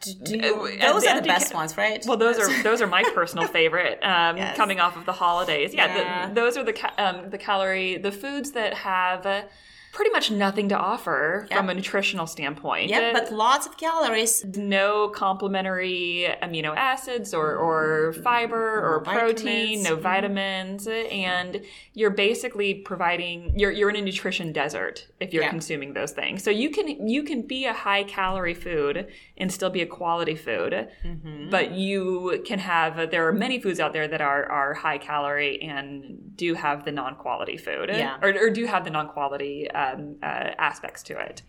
Do- 0.00 0.14
do 0.22 0.36
you- 0.38 0.78
Uh, 0.80 0.92
those 0.92 1.02
the 1.02 1.10
are 1.10 1.20
the 1.20 1.26
best 1.26 1.50
ca- 1.52 1.58
ones, 1.58 1.76
right? 1.76 2.04
Well, 2.06 2.16
those 2.16 2.38
are 2.38 2.62
those 2.68 2.80
are 2.80 2.86
my 2.86 3.02
personal 3.14 3.48
favorite. 3.48 3.98
Um, 4.02 4.36
Yes. 4.36 4.56
Coming 4.56 4.78
off 4.80 4.96
of 4.96 5.04
the 5.06 5.12
holidays, 5.12 5.74
yeah, 5.74 5.96
Yeah. 5.96 6.26
The, 6.28 6.34
those 6.34 6.56
are 6.56 6.62
the 6.64 6.72
ca- 6.74 6.94
um, 6.98 7.30
the 7.30 7.38
calorie 7.38 7.96
the 7.96 8.12
foods 8.12 8.52
that 8.52 8.74
have 8.74 9.26
uh, 9.26 9.42
pretty 9.92 10.10
much 10.10 10.30
nothing 10.30 10.70
to 10.70 10.76
offer 10.76 11.46
from 11.50 11.68
a 11.68 11.74
nutritional 11.74 12.26
standpoint. 12.26 12.88
yeah, 12.88 13.12
but 13.12 13.30
lots 13.30 13.66
of 13.66 13.76
calories. 13.76 14.44
no 14.56 15.08
complementary 15.10 16.26
amino 16.42 16.74
acids 16.74 17.34
or, 17.34 17.56
or 17.56 18.12
mm-hmm. 18.12 18.22
fiber 18.22 18.80
or 18.80 19.02
No 19.04 19.12
protein, 19.12 19.82
vitamins. 19.82 19.84
no 19.84 19.96
vitamins, 19.96 20.88
and 20.88 21.62
you're 21.92 22.10
basically 22.10 22.74
providing 22.74 23.52
you're 23.58 23.70
you're 23.70 23.90
in 23.90 23.96
a 23.96 24.02
nutrition 24.02 24.52
desert 24.52 25.06
if 25.20 25.32
you're 25.32 25.48
consuming 25.48 25.92
those 25.92 26.12
things. 26.12 26.42
So 26.42 26.50
you 26.50 26.70
can 26.70 27.06
you 27.06 27.22
can 27.22 27.42
be 27.42 27.66
a 27.66 27.72
high 27.72 28.04
calorie 28.04 28.54
food 28.54 29.08
and 29.42 29.52
still 29.52 29.70
be 29.78 29.82
a 29.82 29.86
quality 30.00 30.36
food, 30.46 30.72
Mm-hmm. 31.04 31.50
but 31.50 31.66
you 31.84 32.42
can 32.48 32.58
have 32.60 32.90
there 33.14 33.24
are 33.28 33.32
many 33.46 33.56
foods 33.64 33.78
out 33.80 33.92
there 33.92 34.08
that 34.08 34.22
are 34.32 34.44
are 34.60 34.72
high 34.74 34.98
calorie 34.98 35.60
and 35.60 35.92
do 36.44 36.54
have 36.54 36.84
the 36.86 36.92
non 37.00 37.14
quality 37.24 37.56
food, 37.66 37.88
Yeah. 37.90 38.16
or, 38.24 38.28
or 38.42 38.48
do 38.50 38.64
have 38.66 38.82
the 38.84 38.90
non 38.98 39.08
quality 39.08 39.70
um, 39.82 40.00
uh, 40.22 40.50
aspects 40.70 41.02
to 41.08 41.14
it. 41.28 41.42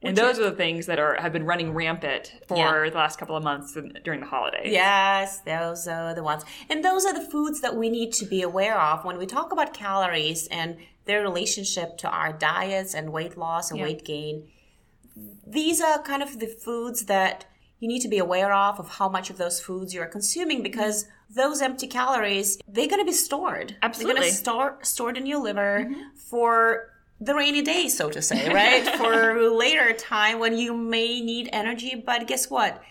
And 0.00 0.16
those 0.16 0.38
are 0.38 0.44
the 0.50 0.58
things 0.64 0.86
that 0.86 0.98
are 1.04 1.14
have 1.24 1.32
been 1.32 1.44
running 1.52 1.70
rampant 1.74 2.24
for 2.48 2.56
Yeah. 2.56 2.90
the 2.90 2.96
last 3.04 3.18
couple 3.20 3.36
of 3.36 3.42
months 3.42 3.76
during 4.06 4.20
the 4.20 4.26
holidays. 4.26 4.70
Yes, 4.72 5.40
those 5.40 5.88
are 5.88 6.14
the 6.14 6.22
ones. 6.32 6.42
And 6.70 6.84
those 6.88 7.02
are 7.04 7.14
the 7.20 7.26
foods 7.34 7.60
that 7.64 7.74
we 7.76 7.88
need 7.98 8.10
to 8.20 8.24
be 8.26 8.40
aware 8.42 8.78
of 8.90 9.04
when 9.04 9.16
we 9.18 9.26
talk 9.26 9.48
about 9.52 9.74
calories 9.74 10.46
and 10.58 10.76
their 11.08 11.20
relationship 11.22 11.88
to 12.02 12.08
our 12.08 12.32
diets 12.32 12.94
and 12.94 13.04
weight 13.18 13.36
loss 13.36 13.70
and 13.70 13.78
Yeah. 13.80 13.86
weight 13.86 14.04
gain. 14.04 14.36
These 15.46 15.80
are 15.80 16.02
kind 16.02 16.22
of 16.22 16.38
the 16.38 16.46
foods 16.46 17.06
that 17.06 17.46
you 17.80 17.88
need 17.88 18.00
to 18.00 18.08
be 18.08 18.18
aware 18.18 18.52
of 18.52 18.78
of 18.80 18.88
how 18.88 19.08
much 19.08 19.30
of 19.30 19.38
those 19.38 19.60
foods 19.60 19.94
you're 19.94 20.06
consuming 20.06 20.62
because 20.62 21.06
those 21.30 21.60
empty 21.60 21.86
calories 21.86 22.58
they're 22.68 22.88
going 22.88 23.00
to 23.00 23.06
be 23.06 23.12
stored. 23.12 23.76
Absolutely. 23.82 24.14
they're 24.14 24.22
going 24.22 24.32
to 24.32 24.36
store 24.36 24.78
stored 24.82 25.16
in 25.16 25.26
your 25.26 25.40
liver 25.40 25.86
mm-hmm. 25.88 26.16
for 26.16 26.90
the 27.20 27.34
rainy 27.34 27.62
day 27.62 27.88
so 27.88 28.08
to 28.10 28.22
say 28.22 28.52
right? 28.52 28.86
For 28.96 29.50
later 29.50 29.92
time 29.92 30.38
when 30.38 30.56
you 30.56 30.74
may 30.74 31.20
need 31.20 31.48
energy 31.52 32.02
but 32.04 32.26
guess 32.26 32.48
what 32.48 32.82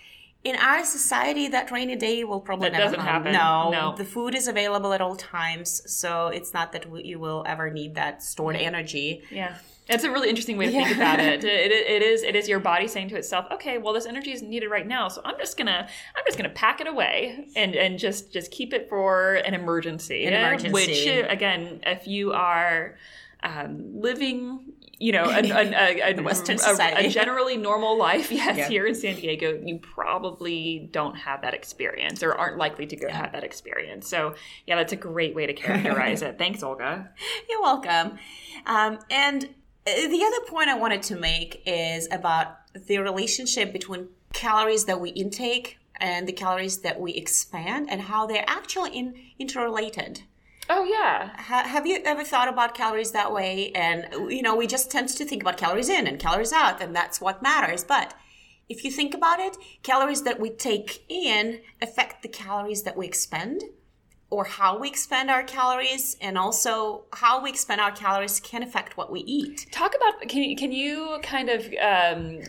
in 0.50 0.56
our 0.70 0.82
society 0.98 1.46
that 1.56 1.66
rainy 1.72 1.96
day 1.96 2.24
will 2.30 2.40
probably 2.48 2.70
That 2.70 2.78
never 2.78 2.96
doesn't 2.96 3.06
happen. 3.14 3.32
no 3.34 3.70
No. 3.78 3.84
the 4.02 4.06
food 4.16 4.34
is 4.40 4.48
available 4.48 4.92
at 4.98 5.02
all 5.06 5.16
times 5.16 5.68
so 6.00 6.10
it's 6.38 6.52
not 6.58 6.68
that 6.74 6.84
you 7.06 7.18
will 7.26 7.44
ever 7.54 7.66
need 7.80 7.92
that 8.02 8.14
stored 8.32 8.56
energy 8.70 9.08
Yeah. 9.42 9.56
It's 9.90 10.04
a 10.04 10.12
really 10.12 10.28
interesting 10.28 10.58
way 10.58 10.66
to 10.66 10.72
think 10.74 10.90
Yeah. 10.90 10.96
about 11.02 11.20
it. 11.22 11.42
It, 11.66 11.72
it. 11.72 11.86
it 11.96 12.02
is 12.12 12.20
it 12.30 12.36
is 12.40 12.46
your 12.54 12.60
body 12.72 12.88
saying 12.94 13.08
to 13.14 13.16
itself, 13.22 13.46
okay, 13.56 13.76
well 13.78 13.94
this 13.98 14.06
energy 14.14 14.32
is 14.38 14.42
needed 14.42 14.70
right 14.78 14.86
now, 14.98 15.08
so 15.14 15.22
I'm 15.24 15.38
just 15.44 15.56
gonna 15.60 15.82
I'm 16.16 16.24
just 16.28 16.38
gonna 16.40 16.50
pack 16.66 16.78
it 16.84 16.88
away 16.94 17.46
and 17.56 17.72
and 17.84 17.98
just 17.98 18.22
just 18.38 18.48
keep 18.58 18.70
it 18.78 18.84
for 18.90 19.36
an 19.48 19.54
emergency. 19.62 20.20
An 20.26 20.34
emergency. 20.34 20.74
Which 20.74 21.08
uh, 21.08 21.28
again, 21.38 21.80
if 21.96 22.02
you 22.06 22.34
are 22.34 22.96
um, 23.44 23.72
living, 24.08 24.74
you 25.00 25.12
know, 25.12 25.26
a, 25.26 25.40
a, 25.40 26.00
a, 26.14 26.18
a, 26.18 26.22
Western 26.24 26.56
a- 26.56 26.60
society. 26.60 27.08
a 27.08 27.10
generally 27.22 27.58
normal 27.58 27.98
life, 27.98 28.32
yes, 28.32 28.58
Yeah. 28.58 28.68
here 28.68 28.88
in 28.88 28.96
San 28.96 29.16
Diego, 29.16 29.60
you 29.64 29.78
probably 29.80 30.90
don't 30.92 31.16
have 31.16 31.42
that 31.44 31.54
experience 31.54 32.24
or 32.24 32.34
aren't 32.34 32.58
likely 32.58 32.86
to 32.88 32.96
go 32.96 33.08
have 33.10 33.32
that 33.34 33.44
experience. 33.44 34.10
So 34.10 34.36
yeah, 34.66 34.76
that's 34.76 34.94
a 34.94 34.98
great 34.98 35.36
way 35.36 35.46
to 35.46 35.54
characterize 35.64 36.22
it. 36.22 36.38
Thanks, 36.38 36.64
Olga. 36.64 37.10
You're 37.50 37.62
welcome. 37.62 38.18
Um, 38.66 39.00
and 39.10 39.44
uh, 39.46 39.92
the 40.08 40.24
other 40.26 40.46
point 40.50 40.70
I 40.70 40.76
wanted 40.76 41.04
to 41.04 41.16
make 41.16 41.62
is 41.66 42.08
about 42.12 42.58
the 42.88 42.98
relationship 43.00 43.72
between 43.74 44.10
calories 44.34 44.86
that 44.86 45.00
we 45.00 45.10
intake 45.12 45.78
and 46.00 46.28
the 46.28 46.32
calories 46.34 46.80
that 46.82 47.00
we 47.00 47.14
expand 47.14 47.88
and 47.90 48.02
how 48.02 48.26
they're 48.28 48.46
actually 48.48 48.92
in, 48.98 49.16
interrelated. 49.40 50.22
Oh 50.70 50.84
yeah. 50.84 51.32
Ha- 51.38 51.68
have 51.68 51.86
you 51.88 52.02
ever 52.04 52.24
thought 52.24 52.48
about 52.48 52.74
calories 52.74 53.12
that 53.12 53.32
way? 53.32 53.72
And, 53.72 54.08
you 54.32 54.42
know, 54.42 54.56
we 54.56 54.68
just 54.68 54.92
tend 54.92 55.10
to 55.10 55.26
think 55.26 55.42
about 55.42 55.58
calories 55.58 55.90
in 55.90 56.08
and 56.08 56.20
calories 56.20 56.52
out, 56.52 56.82
and 56.82 56.96
that's 56.96 57.22
what 57.22 57.42
matters. 57.42 57.84
But 57.84 58.14
if 58.70 58.84
you 58.84 58.92
think 58.92 59.14
about 59.14 59.40
it, 59.40 59.56
calories 59.84 60.24
that 60.24 60.40
we 60.40 60.50
take 60.50 61.04
in 61.10 61.62
affect 61.82 62.22
the 62.22 62.28
calories 62.28 62.84
that 62.84 62.98
we 62.98 63.06
expend 63.06 63.64
or 64.30 64.44
how 64.44 64.78
we 64.78 64.90
expend 64.90 65.32
our 65.32 65.44
calories 65.44 66.18
and 66.20 66.38
also 66.38 67.06
how 67.14 67.42
we 67.42 67.50
expend 67.50 67.80
our 67.80 67.92
calories 67.92 68.40
can 68.42 68.62
affect 68.62 68.98
what 68.98 69.10
we 69.12 69.22
eat. 69.22 69.68
Talk 69.72 69.96
about 69.96 70.28
can 70.28 70.44
you 70.44 70.56
can 70.58 70.74
you 70.74 71.20
kind 71.24 71.50
of 71.50 71.66
um, 71.82 72.42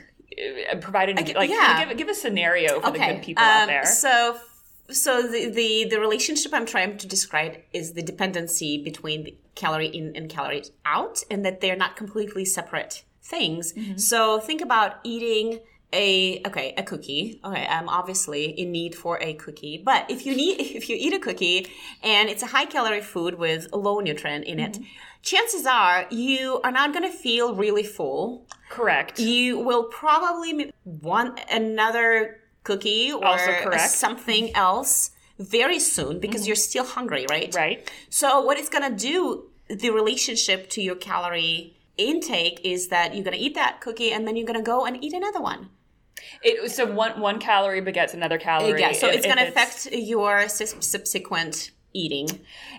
provide 0.80 1.08
an 1.08 1.16
like 1.34 1.50
yeah. 1.50 1.84
give 1.84 1.96
give 1.96 2.08
a 2.08 2.14
scenario 2.14 2.80
for 2.80 2.90
the 2.90 2.98
good 2.98 3.22
people 3.22 3.44
out 3.44 3.62
um, 3.62 3.66
there. 3.68 3.86
So 3.86 4.36
so 4.90 5.22
the, 5.22 5.50
the 5.50 5.86
the 5.90 6.00
relationship 6.00 6.52
I'm 6.54 6.66
trying 6.66 6.96
to 6.98 7.06
describe 7.06 7.58
is 7.72 7.92
the 7.92 8.02
dependency 8.02 8.82
between 8.82 9.24
the 9.24 9.36
calorie 9.54 9.88
in 9.88 10.16
and 10.16 10.30
calorie 10.30 10.64
out 10.84 11.22
and 11.30 11.44
that 11.44 11.60
they're 11.60 11.76
not 11.76 11.96
completely 11.96 12.44
separate 12.44 13.04
things. 13.22 13.72
Mm-hmm. 13.72 13.98
So 13.98 14.40
think 14.40 14.60
about 14.62 14.96
eating 15.04 15.60
a 15.92 16.42
okay 16.46 16.74
a 16.76 16.82
cookie 16.82 17.40
okay 17.42 17.66
i'm 17.66 17.88
obviously 17.88 18.44
in 18.60 18.70
need 18.70 18.94
for 18.94 19.18
a 19.22 19.32
cookie 19.34 19.80
but 19.82 20.04
if 20.10 20.26
you 20.26 20.36
need 20.36 20.60
if 20.76 20.88
you 20.90 20.96
eat 20.98 21.14
a 21.14 21.18
cookie 21.18 21.66
and 22.02 22.28
it's 22.28 22.42
a 22.42 22.46
high 22.46 22.66
calorie 22.66 23.00
food 23.00 23.36
with 23.36 23.66
low 23.72 24.00
nutrient 24.00 24.44
in 24.44 24.58
Mm-hmm. 24.58 24.82
it 24.82 24.88
chances 25.22 25.66
are 25.66 26.06
you 26.10 26.60
are 26.62 26.70
not 26.70 26.92
going 26.92 27.10
to 27.10 27.16
feel 27.16 27.54
really 27.54 27.82
full 27.82 28.46
Correct. 28.68 29.18
you 29.18 29.58
will 29.58 29.84
probably 29.84 30.70
want 30.84 31.40
another 31.50 32.37
cookie 32.68 33.12
or 33.12 33.38
something 33.78 34.54
else 34.66 35.10
very 35.38 35.78
soon 35.78 36.20
because 36.20 36.42
mm-hmm. 36.42 36.48
you're 36.48 36.56
still 36.70 36.84
hungry, 36.84 37.24
right? 37.30 37.54
Right. 37.54 37.90
So 38.10 38.40
what 38.46 38.58
it's 38.58 38.68
going 38.68 38.86
to 38.90 38.96
do 39.10 39.18
the 39.82 39.90
relationship 39.90 40.70
to 40.70 40.80
your 40.82 40.96
calorie 40.96 41.76
intake 41.96 42.60
is 42.64 42.88
that 42.88 43.14
you're 43.14 43.24
going 43.24 43.36
to 43.36 43.44
eat 43.46 43.54
that 43.54 43.80
cookie 43.80 44.12
and 44.12 44.26
then 44.26 44.36
you're 44.36 44.46
going 44.46 44.62
to 44.64 44.70
go 44.74 44.86
and 44.86 45.02
eat 45.04 45.12
another 45.12 45.40
one. 45.40 45.70
It, 46.42 46.70
so 46.70 46.84
one 46.84 47.20
one 47.20 47.38
calorie 47.38 47.80
begets 47.80 48.12
another 48.12 48.38
calorie. 48.38 48.80
Yeah, 48.80 48.92
so 48.92 49.08
if- 49.08 49.16
it's 49.16 49.26
going 49.26 49.38
to 49.38 49.48
affect 49.48 49.86
your 49.92 50.48
subsequent 50.48 51.70
eating. 51.94 52.28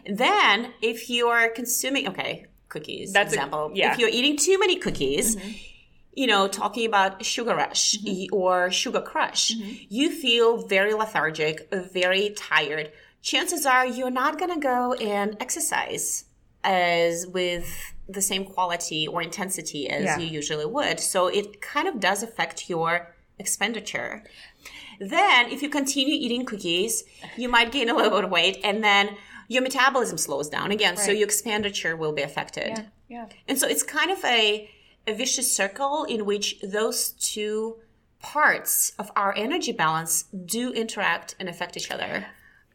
Then, 0.05 0.73
if 0.81 1.09
you're 1.09 1.49
consuming, 1.49 2.07
okay, 2.09 2.45
cookies, 2.67 3.13
That's 3.13 3.33
a- 3.33 3.35
example. 3.35 3.71
yeah. 3.73 3.93
If 3.93 3.99
you're 3.99 4.09
eating 4.19 4.35
too 4.37 4.59
many 4.59 4.75
cookies, 4.75 5.35
mm-hmm. 5.35 5.51
You 6.13 6.27
know, 6.27 6.47
talking 6.47 6.85
about 6.85 7.23
sugar 7.23 7.55
rush 7.55 7.97
y- 8.03 8.11
mm-hmm. 8.11 8.35
or 8.35 8.71
sugar 8.71 9.01
crush, 9.01 9.55
mm-hmm. 9.55 9.83
you 9.89 10.11
feel 10.11 10.65
very 10.67 10.93
lethargic, 10.93 11.69
very 11.71 12.31
tired. 12.31 12.91
Chances 13.21 13.65
are 13.65 13.85
you're 13.85 14.09
not 14.09 14.39
going 14.39 14.53
to 14.53 14.59
go 14.59 14.93
and 14.93 15.37
exercise 15.39 16.25
as 16.63 17.27
with 17.27 17.93
the 18.07 18.21
same 18.21 18.43
quality 18.43 19.07
or 19.07 19.21
intensity 19.21 19.89
as 19.89 20.03
Yeah. 20.03 20.17
you 20.17 20.27
usually 20.27 20.65
would. 20.65 20.99
So 20.99 21.27
it 21.27 21.61
kind 21.61 21.87
of 21.87 21.99
does 21.99 22.23
affect 22.23 22.69
your 22.69 23.13
expenditure. 23.37 24.23
Then, 24.99 25.49
if 25.49 25.61
you 25.61 25.69
continue 25.69 26.15
eating 26.15 26.45
cookies, 26.45 27.03
you 27.37 27.47
might 27.47 27.71
gain 27.71 27.89
a 27.89 27.95
little 27.95 28.11
bit 28.11 28.25
of 28.25 28.31
weight, 28.31 28.59
and 28.65 28.83
then 28.83 29.15
your 29.47 29.61
metabolism 29.61 30.17
slows 30.17 30.49
down 30.49 30.71
again. 30.71 30.97
So 30.97 31.11
your 31.11 31.25
expenditure 31.25 31.95
will 31.95 32.11
be 32.11 32.21
affected. 32.21 32.69
Yeah. 32.77 32.83
Yeah. 33.07 33.25
And 33.47 33.57
so 33.57 33.67
it's 33.67 33.81
kind 33.81 34.11
of 34.11 34.23
a, 34.25 34.69
a 35.07 35.13
vicious 35.13 35.53
circle 35.55 36.03
in 36.03 36.25
which 36.25 36.59
those 36.61 37.09
two 37.11 37.77
parts 38.19 38.93
of 38.99 39.11
our 39.15 39.33
energy 39.35 39.71
balance 39.71 40.23
do 40.45 40.71
interact 40.71 41.35
and 41.39 41.47
affect 41.47 41.77
each 41.77 41.91
other. 41.91 42.25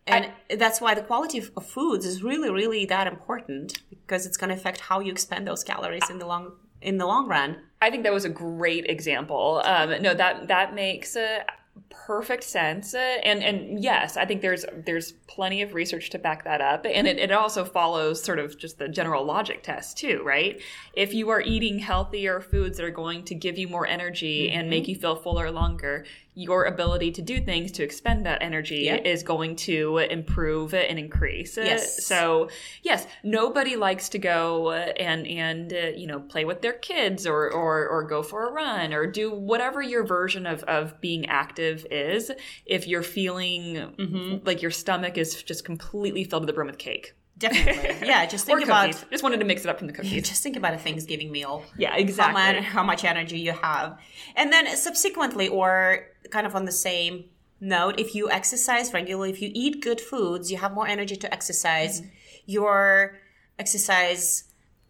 And 0.06 0.30
that's 0.58 0.80
why 0.80 0.94
the 0.94 1.02
quality 1.02 1.38
of, 1.38 1.66
foods 1.66 2.04
is 2.04 2.22
really, 2.22 2.50
really 2.50 2.84
that 2.86 3.06
important 3.06 3.82
because 3.88 4.26
it's 4.26 4.36
going 4.36 4.50
to 4.50 4.54
affect 4.54 4.80
how 4.80 5.00
you 5.00 5.10
expend 5.10 5.46
those 5.46 5.64
calories 5.64 6.08
in 6.10 6.18
the 6.18 6.26
long 6.26 6.52
in 6.82 6.98
the 6.98 7.06
long 7.06 7.26
run. 7.26 7.56
I 7.80 7.88
think 7.90 8.02
that 8.02 8.12
was 8.12 8.26
a 8.26 8.30
great 8.30 8.84
example. 8.86 9.62
Um, 9.64 10.02
no, 10.02 10.12
that 10.12 10.48
that 10.48 10.74
makes 10.74 11.16
uh, 11.16 11.44
perfect 11.90 12.44
sense 12.44 12.94
uh, 12.94 12.98
and 13.24 13.42
and 13.42 13.82
yes 13.82 14.16
i 14.16 14.24
think 14.24 14.42
there's 14.42 14.64
there's 14.84 15.12
plenty 15.26 15.62
of 15.62 15.74
research 15.74 16.10
to 16.10 16.18
back 16.18 16.44
that 16.44 16.60
up 16.60 16.84
and 16.88 17.06
it, 17.06 17.18
it 17.18 17.32
also 17.32 17.64
follows 17.64 18.22
sort 18.22 18.38
of 18.38 18.58
just 18.58 18.78
the 18.78 18.88
general 18.88 19.24
logic 19.24 19.62
test 19.62 19.96
too 19.96 20.22
right 20.24 20.60
if 20.94 21.14
you 21.14 21.30
are 21.30 21.40
eating 21.40 21.78
healthier 21.78 22.40
foods 22.40 22.76
that 22.76 22.84
are 22.84 22.90
going 22.90 23.24
to 23.24 23.34
give 23.34 23.58
you 23.58 23.66
more 23.66 23.86
energy 23.86 24.46
mm-hmm. 24.46 24.58
and 24.58 24.70
make 24.70 24.86
you 24.86 24.94
feel 24.94 25.16
fuller 25.16 25.50
longer 25.50 26.04
your 26.34 26.64
ability 26.64 27.12
to 27.12 27.22
do 27.22 27.40
things 27.40 27.70
to 27.72 27.82
expend 27.84 28.26
that 28.26 28.42
energy 28.42 28.82
yep. 28.82 29.04
is 29.04 29.22
going 29.22 29.54
to 29.54 29.98
improve 29.98 30.74
and 30.74 30.98
increase. 30.98 31.56
Yes. 31.56 32.04
So 32.04 32.48
yes, 32.82 33.06
nobody 33.22 33.76
likes 33.76 34.08
to 34.10 34.18
go 34.18 34.72
and 34.72 35.26
and 35.26 35.72
uh, 35.72 35.76
you 35.96 36.06
know 36.06 36.20
play 36.20 36.44
with 36.44 36.60
their 36.60 36.72
kids 36.72 37.26
or, 37.26 37.50
or 37.50 37.88
or 37.88 38.02
go 38.02 38.22
for 38.22 38.48
a 38.48 38.52
run 38.52 38.92
or 38.92 39.06
do 39.06 39.32
whatever 39.32 39.80
your 39.80 40.04
version 40.04 40.46
of 40.46 40.62
of 40.64 41.00
being 41.00 41.26
active 41.26 41.86
is. 41.90 42.30
If 42.66 42.88
you're 42.88 43.02
feeling 43.02 43.74
mm-hmm. 43.96 44.44
like 44.44 44.60
your 44.60 44.70
stomach 44.70 45.16
is 45.16 45.42
just 45.42 45.64
completely 45.64 46.24
filled 46.24 46.42
to 46.42 46.46
the 46.46 46.52
brim 46.52 46.66
with 46.66 46.78
cake. 46.78 47.14
Definitely. 47.36 48.06
Yeah, 48.06 48.26
just 48.26 48.46
think 48.46 48.62
about 48.62 49.04
just 49.10 49.22
wanted 49.22 49.40
to 49.40 49.44
mix 49.44 49.64
it 49.64 49.68
up 49.68 49.78
from 49.78 49.86
the 49.86 49.92
cookies. 49.96 50.28
Just 50.28 50.42
think 50.42 50.56
about 50.56 50.74
a 50.74 50.78
Thanksgiving 50.78 51.32
meal. 51.32 51.64
Yeah, 51.76 51.96
exactly. 51.96 52.40
How 52.40 52.52
much, 52.52 52.64
how 52.64 52.82
much 52.82 53.04
energy 53.04 53.38
you 53.38 53.52
have. 53.52 53.98
And 54.36 54.52
then 54.52 54.76
subsequently 54.76 55.48
or 55.48 56.06
kind 56.30 56.46
of 56.46 56.54
on 56.54 56.64
the 56.64 56.72
same 56.72 57.24
note, 57.60 57.98
if 57.98 58.14
you 58.14 58.30
exercise 58.30 58.92
regularly, 58.92 59.30
if 59.30 59.42
you 59.42 59.50
eat 59.54 59.82
good 59.82 60.00
foods, 60.00 60.50
you 60.50 60.58
have 60.58 60.72
more 60.72 60.86
energy 60.86 61.16
to 61.16 61.32
exercise. 61.32 62.00
Mm-hmm. 62.00 62.10
Your 62.46 63.18
exercise 63.58 64.44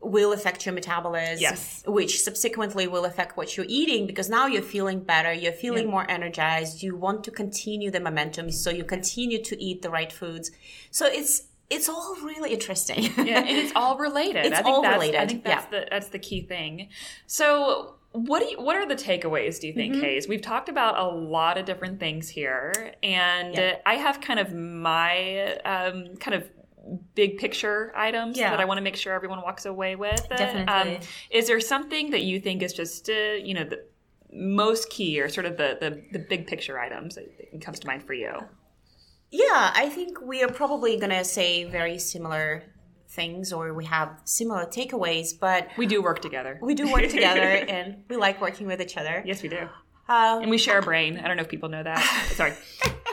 will 0.05 0.33
affect 0.33 0.67
your 0.67 0.75
metabolism, 0.75 1.41
yes. 1.41 1.83
which 1.87 2.21
subsequently 2.21 2.87
will 2.87 3.07
affect 3.07 3.37
what 3.37 3.57
you're 3.57 3.67
eating 3.69 4.07
because 4.07 4.29
now 4.29 4.47
you're 4.47 4.63
feeling 4.63 5.01
better, 5.01 5.33
you're 5.33 5.53
feeling 5.53 5.87
yeah. 5.87 5.91
more 5.91 6.11
energized, 6.11 6.83
you 6.83 6.95
want 6.95 7.25
to 7.25 7.31
continue 7.31 7.91
the 7.91 8.01
momentum, 8.01 8.51
so 8.51 8.71
you 8.71 8.85
continue 8.85 9.43
to 9.43 9.63
eat 9.63 9.81
the 9.81 9.89
right 9.89 10.13
foods. 10.13 10.51
So 10.91 11.07
it's 11.07 11.45
it's 11.71 11.89
all 11.89 12.17
really 12.23 12.53
interesting. 12.53 13.05
yeah, 13.05 13.41
and 13.41 13.49
it's 13.49 13.73
all 13.75 13.99
related. 13.99 14.47
It's 14.55 14.61
all 14.65 14.83
related. 14.83 15.21
I 15.21 15.27
think 15.27 15.45
that's 15.45 15.67
yeah. 15.73 15.81
the 15.81 15.87
that's 15.91 16.09
the 16.09 16.19
key 16.19 16.43
thing. 16.43 16.89
So 17.27 17.97
what 18.13 18.41
do 18.41 18.51
you, 18.51 18.61
what 18.61 18.77
are 18.77 18.87
the 18.87 18.95
takeaways 18.95 19.59
do 19.59 19.67
you 19.67 19.73
think 19.73 19.95
mm-hmm. 19.95 20.05
Hayes? 20.05 20.29
We've 20.29 20.41
talked 20.41 20.69
about 20.69 20.99
a 20.99 21.09
lot 21.09 21.59
of 21.59 21.65
different 21.65 21.99
things 21.99 22.29
here 22.29 22.95
and 23.03 23.55
yeah. 23.55 23.79
I 23.85 23.95
have 23.95 24.21
kind 24.21 24.39
of 24.39 24.55
my 24.55 25.57
um, 25.65 26.17
kind 26.19 26.35
of 26.37 26.49
big 27.15 27.39
picture 27.39 27.93
items 27.97 28.39
yeah. 28.39 28.51
that 28.51 28.61
I 28.61 28.67
want 28.67 28.79
to 28.79 28.83
make 28.83 28.95
sure 28.95 29.13
everyone 29.13 29.43
walks 29.43 29.67
away 29.67 29.97
with. 29.97 30.29
Definitely. 30.29 30.97
Um, 30.97 31.01
is 31.31 31.49
there 31.49 31.59
something 31.59 32.11
that 32.11 32.23
you 32.23 32.39
think 32.41 32.63
is 32.63 32.73
just 32.73 33.09
uh, 33.09 33.13
you 33.13 33.55
know 33.55 33.65
the 33.65 33.85
most 34.33 34.91
key 34.91 35.21
or 35.21 35.29
sort 35.29 35.47
of 35.47 35.57
the 35.57 35.79
the, 35.81 36.03
the 36.13 36.19
big 36.19 36.47
picture 36.47 36.79
items 36.79 37.17
that 37.17 37.61
comes 37.61 37.81
to 37.81 37.87
mind 37.87 38.05
for 38.05 38.15
you? 38.15 38.33
Yeah, 39.35 39.73
I 39.75 39.89
think 39.89 40.21
we 40.21 40.45
are 40.45 40.49
probably 40.49 40.97
going 40.97 41.11
to 41.11 41.25
say 41.25 41.65
very 41.65 41.99
similar 41.99 42.63
things 43.09 43.53
or 43.53 43.75
we 43.75 43.85
have 43.87 44.21
similar 44.25 44.65
takeaways, 44.65 45.37
but 45.37 45.71
we 45.77 45.87
do 45.87 46.01
work 46.01 46.23
together. 46.23 46.57
We 46.63 46.77
do 46.77 46.93
work 46.93 47.09
together 47.09 47.41
and 47.75 48.05
we 48.09 48.17
like 48.17 48.41
working 48.41 48.69
with 48.69 48.81
each 48.81 48.97
other. 48.97 49.25
Yes, 49.27 49.43
we 49.43 49.49
do. 49.49 49.69
Um, 50.09 50.43
and 50.43 50.51
we 50.51 50.59
share 50.59 50.79
a 50.79 50.83
brain. 50.83 51.19
I 51.19 51.27
don't 51.27 51.37
know 51.37 51.43
if 51.43 51.49
people 51.49 51.69
know 51.69 51.83
that. 51.83 51.99
Sorry. 52.37 52.53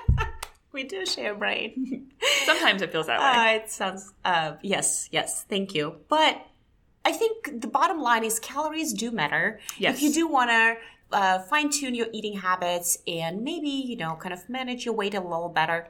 we 0.72 0.84
do 0.84 1.08
share 1.08 1.34
a 1.34 1.36
brain. 1.36 2.12
Sometimes 2.46 2.84
it 2.84 2.92
feels 2.92 3.08
that 3.08 3.20
way. 3.20 3.54
Uh, 3.54 3.56
it 3.56 3.72
sounds, 3.72 4.14
uh, 4.24 4.58
yes, 4.62 5.10
yes, 5.12 5.44
thank 5.50 5.74
you. 5.74 5.96
But 6.08 6.40
I 7.04 7.14
think 7.14 7.62
the 7.62 7.68
bottom 7.68 8.00
line 8.00 8.24
is 8.24 8.40
calories 8.40 8.94
do 8.94 9.10
matter. 9.10 9.60
Yes. 9.80 9.96
If 9.96 10.04
you 10.04 10.14
do 10.14 10.28
want 10.28 10.52
to 10.52 10.76
uh, 11.12 11.40
fine 11.40 11.70
tune 11.70 11.96
your 11.96 12.08
eating 12.12 12.38
habits 12.38 12.98
and 13.08 13.44
maybe, 13.44 13.70
you 13.70 13.98
know, 13.98 14.16
kind 14.16 14.34
of 14.34 14.48
manage 14.50 14.86
your 14.86 14.94
weight 14.94 15.14
a 15.14 15.22
little 15.22 15.50
better. 15.50 15.88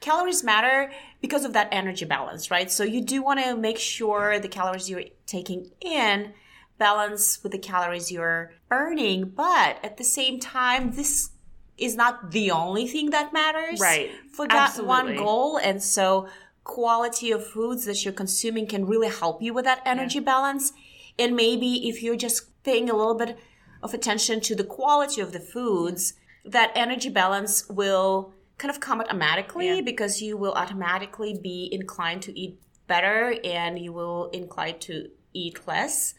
Calories 0.00 0.44
matter 0.44 0.92
because 1.20 1.44
of 1.44 1.52
that 1.54 1.68
energy 1.72 2.04
balance, 2.04 2.50
right? 2.50 2.70
So 2.70 2.84
you 2.84 3.00
do 3.00 3.22
want 3.22 3.40
to 3.40 3.56
make 3.56 3.78
sure 3.78 4.38
the 4.38 4.48
calories 4.48 4.90
you're 4.90 5.04
taking 5.26 5.70
in 5.80 6.32
balance 6.78 7.42
with 7.42 7.52
the 7.52 7.58
calories 7.58 8.10
you're 8.10 8.52
burning, 8.68 9.26
but 9.30 9.78
at 9.82 9.96
the 9.96 10.04
same 10.04 10.40
time, 10.40 10.92
this 10.92 11.30
is 11.76 11.96
not 11.96 12.30
the 12.30 12.50
only 12.50 12.86
thing 12.86 13.10
that 13.10 13.32
matters 13.32 13.80
right 13.80 14.12
for 14.32 14.46
that 14.46 14.68
Absolutely. 14.68 14.88
one 14.88 15.16
goal 15.16 15.56
and 15.56 15.82
so 15.82 16.28
quality 16.62 17.32
of 17.32 17.44
foods 17.44 17.84
that 17.84 18.04
you're 18.04 18.14
consuming 18.14 18.66
can 18.66 18.86
really 18.86 19.08
help 19.08 19.42
you 19.42 19.52
with 19.52 19.64
that 19.64 19.82
energy 19.84 20.18
yeah. 20.18 20.24
balance 20.24 20.72
and 21.18 21.34
maybe 21.34 21.88
if 21.88 22.02
you're 22.02 22.16
just 22.16 22.62
paying 22.62 22.88
a 22.88 22.94
little 22.94 23.14
bit 23.14 23.36
of 23.84 23.94
attention 23.94 24.40
to 24.40 24.56
the 24.56 24.64
quality 24.64 25.20
of 25.20 25.32
the 25.32 25.38
foods, 25.38 26.14
that 26.44 26.72
energy 26.74 27.10
balance 27.10 27.68
will 27.68 28.32
kind 28.58 28.70
of 28.70 28.80
come 28.80 29.00
automatically 29.00 29.76
yeah. 29.76 29.80
because 29.80 30.22
you 30.22 30.36
will 30.36 30.54
automatically 30.54 31.38
be 31.40 31.68
inclined 31.70 32.22
to 32.22 32.38
eat 32.38 32.58
better 32.86 33.34
and 33.44 33.78
you 33.78 33.92
will 33.92 34.30
inclined 34.30 34.80
to 34.80 35.10
eat 35.34 35.60
less. 35.66 36.14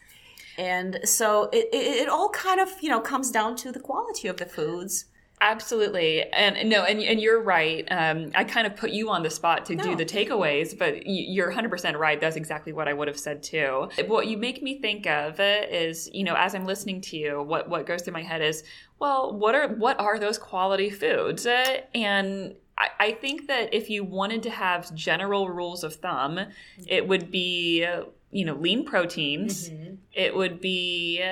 And 0.58 1.00
so 1.04 1.50
it, 1.52 1.68
it, 1.74 2.04
it 2.04 2.10
all 2.10 2.30
kind 2.30 2.60
of, 2.60 2.70
you 2.82 2.90
know, 2.90 3.02
comes 3.02 3.32
down 3.32 3.56
to 3.58 3.72
the 3.72 3.80
quality 3.80 4.28
of 4.28 4.38
the 4.38 4.46
foods. 4.46 5.06
Absolutely. 5.46 6.24
And 6.34 6.68
no, 6.68 6.86
and, 6.86 7.00
and 7.00 7.22
you're 7.22 7.40
right. 7.40 7.88
Um, 7.92 8.32
I 8.34 8.44
kind 8.44 8.66
of 8.66 8.76
put 8.76 8.90
you 8.90 9.12
on 9.12 9.22
the 9.22 9.30
spot 9.30 9.64
to 9.68 9.76
no. 9.76 9.84
do 9.84 9.96
the 9.96 10.06
takeaways, 10.06 10.76
but 10.76 11.06
you're 11.06 11.52
100% 11.52 12.00
right. 12.00 12.20
That's 12.20 12.36
exactly 12.36 12.74
what 12.74 12.88
I 12.88 12.94
would 12.94 13.08
have 13.08 13.20
said 13.20 13.44
too. 13.44 13.90
What 14.08 14.26
you 14.26 14.38
make 14.38 14.64
me 14.64 14.80
think 14.80 15.06
of 15.06 15.40
is, 15.40 16.10
you 16.12 16.24
know, 16.24 16.34
as 16.36 16.56
I'm 16.56 16.66
listening 16.66 17.00
to 17.02 17.18
you, 17.18 17.44
what, 17.44 17.70
what 17.70 17.86
goes 17.86 18.02
through 18.02 18.14
my 18.14 18.24
head 18.24 18.42
is, 18.42 18.64
well, 18.98 19.38
what 19.38 19.54
are, 19.54 19.68
what 19.68 20.00
are 20.00 20.18
those 20.18 20.40
quality 20.40 20.90
foods? 20.90 21.46
Uh, 21.46 21.82
and 21.94 22.56
I, 22.80 22.90
I 23.00 23.12
think 23.12 23.46
that 23.46 23.72
if 23.72 23.88
you 23.88 24.04
wanted 24.04 24.42
to 24.44 24.50
have 24.50 24.96
general 24.96 25.50
rules 25.50 25.84
of 25.84 25.94
thumb, 25.94 26.40
it 26.88 27.08
would 27.08 27.30
be, 27.30 27.88
you 28.32 28.46
know, 28.46 28.56
lean 28.56 28.84
proteins. 28.84 29.70
Mm-hmm. 29.70 29.94
It 30.12 30.36
would 30.36 30.60
be, 30.60 31.24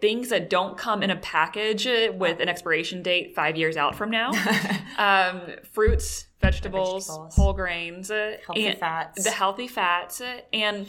things 0.00 0.30
that 0.30 0.50
don't 0.50 0.76
come 0.76 1.02
in 1.02 1.10
a 1.10 1.16
package 1.16 1.86
uh, 1.86 2.12
with 2.12 2.40
an 2.40 2.48
expiration 2.48 3.02
date 3.02 3.34
five 3.34 3.56
years 3.56 3.76
out 3.76 3.94
from 3.94 4.10
now. 4.10 4.30
um, 4.98 5.42
fruits, 5.72 6.26
vegetables, 6.40 7.06
vegetables, 7.06 7.34
whole 7.36 7.52
grains, 7.52 8.10
uh, 8.10 8.36
healthy 8.44 8.72
fats, 8.72 9.24
the 9.24 9.30
healthy 9.30 9.68
fats, 9.68 10.20
uh, 10.20 10.40
and 10.52 10.86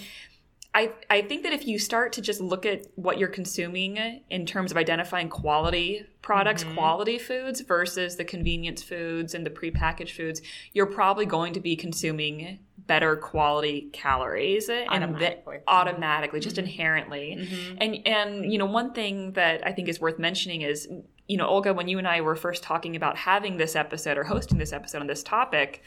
I, 0.77 0.91
I 1.09 1.21
think 1.23 1.41
that 1.41 1.53
if 1.53 1.65
you 1.65 1.79
start 1.79 2.13
to 2.13 2.21
just 2.21 2.39
look 2.39 2.63
at 2.63 2.85
what 2.93 3.17
you're 3.17 3.29
consuming 3.29 4.21
in 4.29 4.45
terms 4.45 4.69
of 4.69 4.77
identifying 4.77 5.27
quality 5.27 6.05
products, 6.21 6.63
mm-hmm. 6.63 6.75
quality 6.75 7.17
foods 7.17 7.61
versus 7.61 8.15
the 8.15 8.23
convenience 8.23 8.83
foods 8.83 9.33
and 9.33 9.43
the 9.43 9.49
prepackaged 9.49 10.11
foods, 10.11 10.39
you're 10.73 10.85
probably 10.85 11.25
going 11.25 11.53
to 11.53 11.59
be 11.59 11.75
consuming 11.75 12.59
better 12.77 13.15
quality 13.15 13.89
calories 13.91 14.69
and 14.69 14.87
automatically, 14.89 15.57
automatically 15.67 16.39
just 16.39 16.57
mm-hmm. 16.57 16.67
inherently. 16.67 17.37
Mm-hmm. 17.39 17.77
And 17.81 18.07
and 18.07 18.53
you 18.53 18.59
know 18.59 18.67
one 18.67 18.93
thing 18.93 19.31
that 19.31 19.65
I 19.65 19.71
think 19.71 19.87
is 19.87 19.99
worth 19.99 20.19
mentioning 20.19 20.61
is 20.61 20.87
you 21.27 21.37
know 21.37 21.47
Olga 21.47 21.73
when 21.73 21.87
you 21.87 21.97
and 21.97 22.07
I 22.07 22.21
were 22.21 22.35
first 22.35 22.61
talking 22.61 22.95
about 22.95 23.17
having 23.17 23.57
this 23.57 23.75
episode 23.75 24.15
or 24.15 24.23
hosting 24.23 24.59
this 24.59 24.73
episode 24.73 25.01
on 25.01 25.07
this 25.07 25.23
topic, 25.23 25.81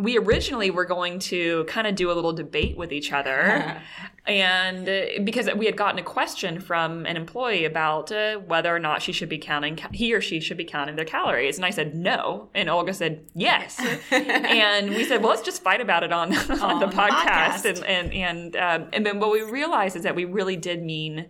we 0.00 0.18
originally 0.18 0.70
were 0.70 0.84
going 0.84 1.18
to 1.18 1.64
kind 1.64 1.86
of 1.86 1.94
do 1.94 2.10
a 2.10 2.14
little 2.14 2.32
debate 2.32 2.76
with 2.76 2.92
each 2.92 3.12
other. 3.12 3.80
And 4.26 4.86
uh, 4.88 5.22
because 5.24 5.48
we 5.56 5.64
had 5.64 5.76
gotten 5.76 5.98
a 5.98 6.02
question 6.02 6.60
from 6.60 7.06
an 7.06 7.16
employee 7.16 7.64
about 7.64 8.12
uh, 8.12 8.36
whether 8.36 8.72
or 8.72 8.78
not 8.78 9.02
she 9.02 9.12
should 9.12 9.30
be 9.30 9.38
counting 9.38 9.78
he 9.92 10.12
or 10.14 10.20
she 10.20 10.40
should 10.40 10.58
be 10.58 10.64
counting 10.64 10.94
their 10.94 11.06
calories. 11.06 11.56
And 11.56 11.64
i 11.64 11.70
said 11.70 11.94
no. 11.94 12.48
And 12.54 12.68
olga 12.68 12.92
said 12.92 13.24
yes. 13.34 13.80
And 14.12 14.90
we 14.90 15.04
said 15.04 15.22
well 15.22 15.30
let's 15.30 15.42
just 15.42 15.62
fight 15.62 15.80
about 15.80 16.02
it 16.04 16.12
on, 16.12 16.36
on, 16.50 16.60
on 16.60 16.80
the 16.80 16.86
podcast, 16.86 17.64
podcast. 17.64 17.64
and 17.64 18.12
and 18.12 18.12
and, 18.12 18.56
um, 18.56 18.88
and 18.92 19.06
then 19.06 19.20
what 19.20 19.32
we 19.32 19.42
realized 19.42 19.96
is 19.96 20.02
that 20.02 20.14
we 20.14 20.26
really 20.26 20.56
did 20.56 20.82
mean 20.82 21.26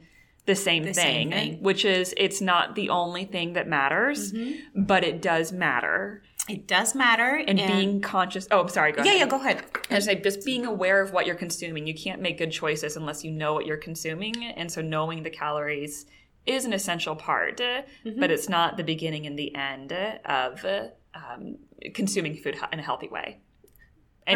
the 0.51 0.57
same, 0.57 0.83
the 0.83 0.93
thing, 0.93 1.31
same 1.31 1.31
thing, 1.31 1.63
which 1.63 1.85
is 1.85 2.13
it's 2.17 2.41
not 2.41 2.75
the 2.75 2.89
only 2.91 3.25
thing 3.25 3.53
that 3.53 3.69
matters, 3.69 4.33
mm-hmm. 4.33 4.83
but 4.83 5.05
it 5.05 5.23
does 5.23 5.53
matter. 5.53 6.23
It 6.49 6.67
does 6.67 6.95
matter. 6.97 7.37
And, 7.37 7.61
and 7.61 7.73
being 7.73 8.01
conscious. 8.01 8.49
Oh, 8.51 8.61
I'm 8.63 8.69
sorry. 8.69 8.91
Go 8.91 9.05
yeah, 9.05 9.13
ahead. 9.13 9.21
yeah, 9.21 9.27
go 9.27 9.37
ahead. 9.37 9.65
I 9.91 9.95
was 9.95 10.09
like, 10.09 10.25
just 10.25 10.45
being 10.45 10.67
aware 10.67 11.01
of 11.01 11.13
what 11.13 11.25
you're 11.25 11.37
consuming. 11.37 11.87
You 11.87 11.95
can't 11.95 12.21
make 12.21 12.39
good 12.39 12.51
choices 12.51 12.97
unless 12.97 13.23
you 13.23 13.31
know 13.31 13.55
what 13.55 13.67
you're 13.67 13.77
consuming. 13.77 14.45
And 14.45 14.71
so 14.71 14.83
knowing 14.83 15.23
the 15.23 15.31
calories 15.31 16.07
is 16.47 16.65
an 16.65 16.73
essential 16.73 17.15
part, 17.15 17.59
mm-hmm. 17.59 18.19
but 18.19 18.33
it's 18.33 18.49
not 18.49 18.77
the 18.77 18.83
beginning 18.83 19.27
and 19.27 19.39
the 19.39 19.55
end 19.55 19.93
of 20.25 20.65
um, 21.15 21.59
consuming 21.95 22.37
food 22.37 22.57
in 22.73 22.81
a 22.81 22.83
healthy 22.83 23.09
way. 23.09 23.39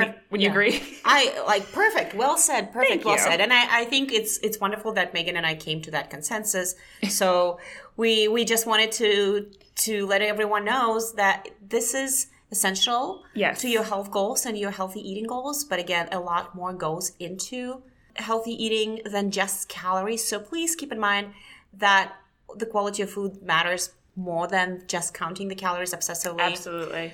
And 0.03 0.15
would 0.31 0.41
you 0.41 0.47
yeah. 0.47 0.53
agree? 0.53 0.83
I 1.05 1.43
like 1.47 1.71
perfect. 1.73 2.15
Well 2.15 2.37
said. 2.37 2.73
Perfect. 2.73 2.91
Thank 2.91 3.05
well 3.05 3.15
you. 3.15 3.21
said. 3.21 3.41
And 3.41 3.53
I, 3.53 3.81
I 3.81 3.85
think 3.85 4.13
it's 4.13 4.39
it's 4.39 4.59
wonderful 4.59 4.93
that 4.93 5.15
Megan 5.15 5.37
and 5.37 5.47
I 5.47 5.55
came 5.55 5.81
to 5.83 5.91
that 5.93 6.11
consensus. 6.11 6.75
So 7.09 7.59
we 7.97 8.29
we 8.29 8.45
just 8.45 8.67
wanted 8.67 8.93
to 8.93 9.51
to 9.87 10.07
let 10.07 10.23
everyone 10.23 10.65
knows 10.65 11.15
that 11.15 11.49
this 11.61 11.95
is 11.95 12.29
essential 12.51 13.25
yes. 13.35 13.61
to 13.61 13.69
your 13.69 13.83
health 13.83 14.11
goals 14.11 14.47
and 14.47 14.57
your 14.57 14.71
healthy 14.71 15.01
eating 15.01 15.27
goals. 15.27 15.65
But 15.65 15.79
again, 15.79 16.09
a 16.13 16.21
lot 16.21 16.55
more 16.55 16.73
goes 16.73 17.13
into 17.19 17.83
healthy 18.17 18.53
eating 18.53 19.01
than 19.05 19.31
just 19.31 19.69
calories. 19.69 20.27
So 20.27 20.39
please 20.39 20.77
keep 20.77 20.93
in 20.93 21.01
mind 21.01 21.35
that 21.73 22.15
the 22.57 22.67
quality 22.67 23.03
of 23.03 23.11
food 23.11 23.43
matters 23.43 23.91
more 24.17 24.47
than 24.47 24.85
just 24.87 25.13
counting 25.15 25.49
the 25.49 25.55
calories 25.55 25.93
obsessively. 25.93 26.41
Absolutely. 26.41 27.13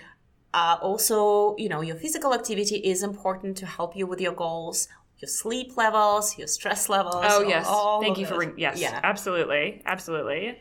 Uh, 0.52 0.76
also, 0.82 1.54
you 1.58 1.68
know, 1.68 1.80
your 1.80 1.96
physical 1.96 2.34
activity 2.34 2.76
is 2.76 3.02
important 3.02 3.56
to 3.58 3.66
help 3.66 3.94
you 3.96 4.06
with 4.06 4.20
your 4.20 4.32
goals, 4.32 4.88
your 5.18 5.28
sleep 5.28 5.76
levels, 5.76 6.36
your 6.38 6.48
stress 6.48 6.88
levels. 6.88 7.24
Oh 7.28 7.42
yes, 7.42 7.66
all 7.68 8.00
thank 8.02 8.18
you 8.18 8.26
for 8.26 8.36
bring- 8.36 8.58
yes, 8.58 8.80
Yeah. 8.80 8.98
absolutely, 9.02 9.82
absolutely. 9.86 10.58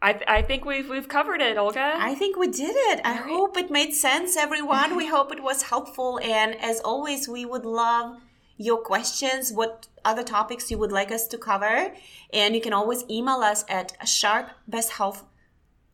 I 0.00 0.20
I 0.26 0.42
think 0.42 0.64
we've 0.64 0.88
we've 0.88 1.08
covered 1.08 1.40
it, 1.40 1.56
Olga. 1.56 1.94
I 1.98 2.14
think 2.14 2.36
we 2.36 2.48
did 2.48 2.74
it. 2.90 3.00
I 3.04 3.14
hope 3.14 3.56
it 3.56 3.70
made 3.70 3.92
sense, 3.92 4.36
everyone. 4.36 4.96
we 4.96 5.06
hope 5.16 5.32
it 5.32 5.42
was 5.42 5.62
helpful. 5.62 6.20
And 6.22 6.54
as 6.60 6.80
always, 6.80 7.28
we 7.28 7.44
would 7.44 7.64
love 7.64 8.16
your 8.56 8.78
questions, 8.82 9.52
what 9.52 9.88
other 10.04 10.22
topics 10.22 10.70
you 10.70 10.78
would 10.78 10.92
like 10.92 11.10
us 11.10 11.26
to 11.28 11.38
cover. 11.38 11.92
And 12.32 12.54
you 12.54 12.60
can 12.60 12.72
always 12.72 13.04
email 13.10 13.40
us 13.52 13.64
at 13.68 13.96
sharpbesthealth 14.04 15.24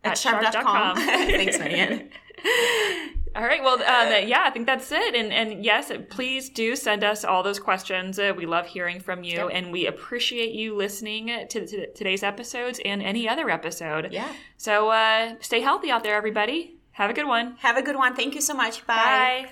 at, 0.05 0.13
At 0.13 0.19
sharp.com. 0.19 0.53
sharp.com. 0.53 0.97
Thanks, 1.41 1.59
Marianne. 1.59 2.11
All 3.37 3.45
right. 3.45 3.63
Well, 3.63 3.75
um, 3.75 4.29
yeah, 4.29 4.43
I 4.45 4.51
think 4.51 4.67
that's 4.67 4.91
it. 4.91 5.15
And 5.15 5.33
and 5.33 5.65
yes, 5.65 5.93
please 6.11 6.49
do 6.49 6.75
send 6.75 7.05
us 7.05 7.25
all 7.25 7.43
those 7.43 7.59
questions. 7.61 8.19
Uh, 8.19 8.33
we 8.37 8.47
love 8.47 8.67
hearing 8.67 9.01
from 9.01 9.23
you, 9.23 9.37
Yep. 9.39 9.51
and 9.53 9.73
we 9.73 9.87
appreciate 9.87 10.53
you 10.53 10.75
listening 10.75 11.27
to, 11.51 11.67
to 11.67 11.93
today's 11.93 12.23
episodes 12.23 12.81
and 12.85 13.03
any 13.03 13.29
other 13.29 13.49
episode. 13.51 14.09
Yeah. 14.13 14.33
So 14.57 14.89
uh, 14.89 15.35
stay 15.41 15.61
healthy 15.61 15.91
out 15.91 16.03
there, 16.03 16.17
everybody. 16.17 16.79
Have 16.93 17.11
a 17.11 17.13
good 17.13 17.27
one. 17.29 17.55
Have 17.59 17.77
a 17.77 17.83
good 17.83 17.97
one. 17.97 18.17
Thank 18.17 18.35
you 18.35 18.41
so 18.41 18.55
much. 18.55 18.85
Bye. 18.87 19.51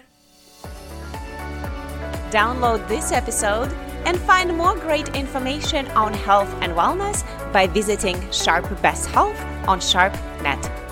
Download 2.31 2.87
this 2.89 3.13
episode 3.13 3.73
and 4.05 4.19
find 4.21 4.57
more 4.57 4.75
great 4.77 5.15
information 5.15 5.87
on 5.89 6.13
health 6.13 6.53
and 6.61 6.73
wellness 6.73 7.23
by 7.53 7.67
visiting 7.69 8.17
Sharp 8.33 8.67
Best 8.83 9.09
Health 9.11 9.39
on 9.69 9.79
SharpNet. 9.81 10.86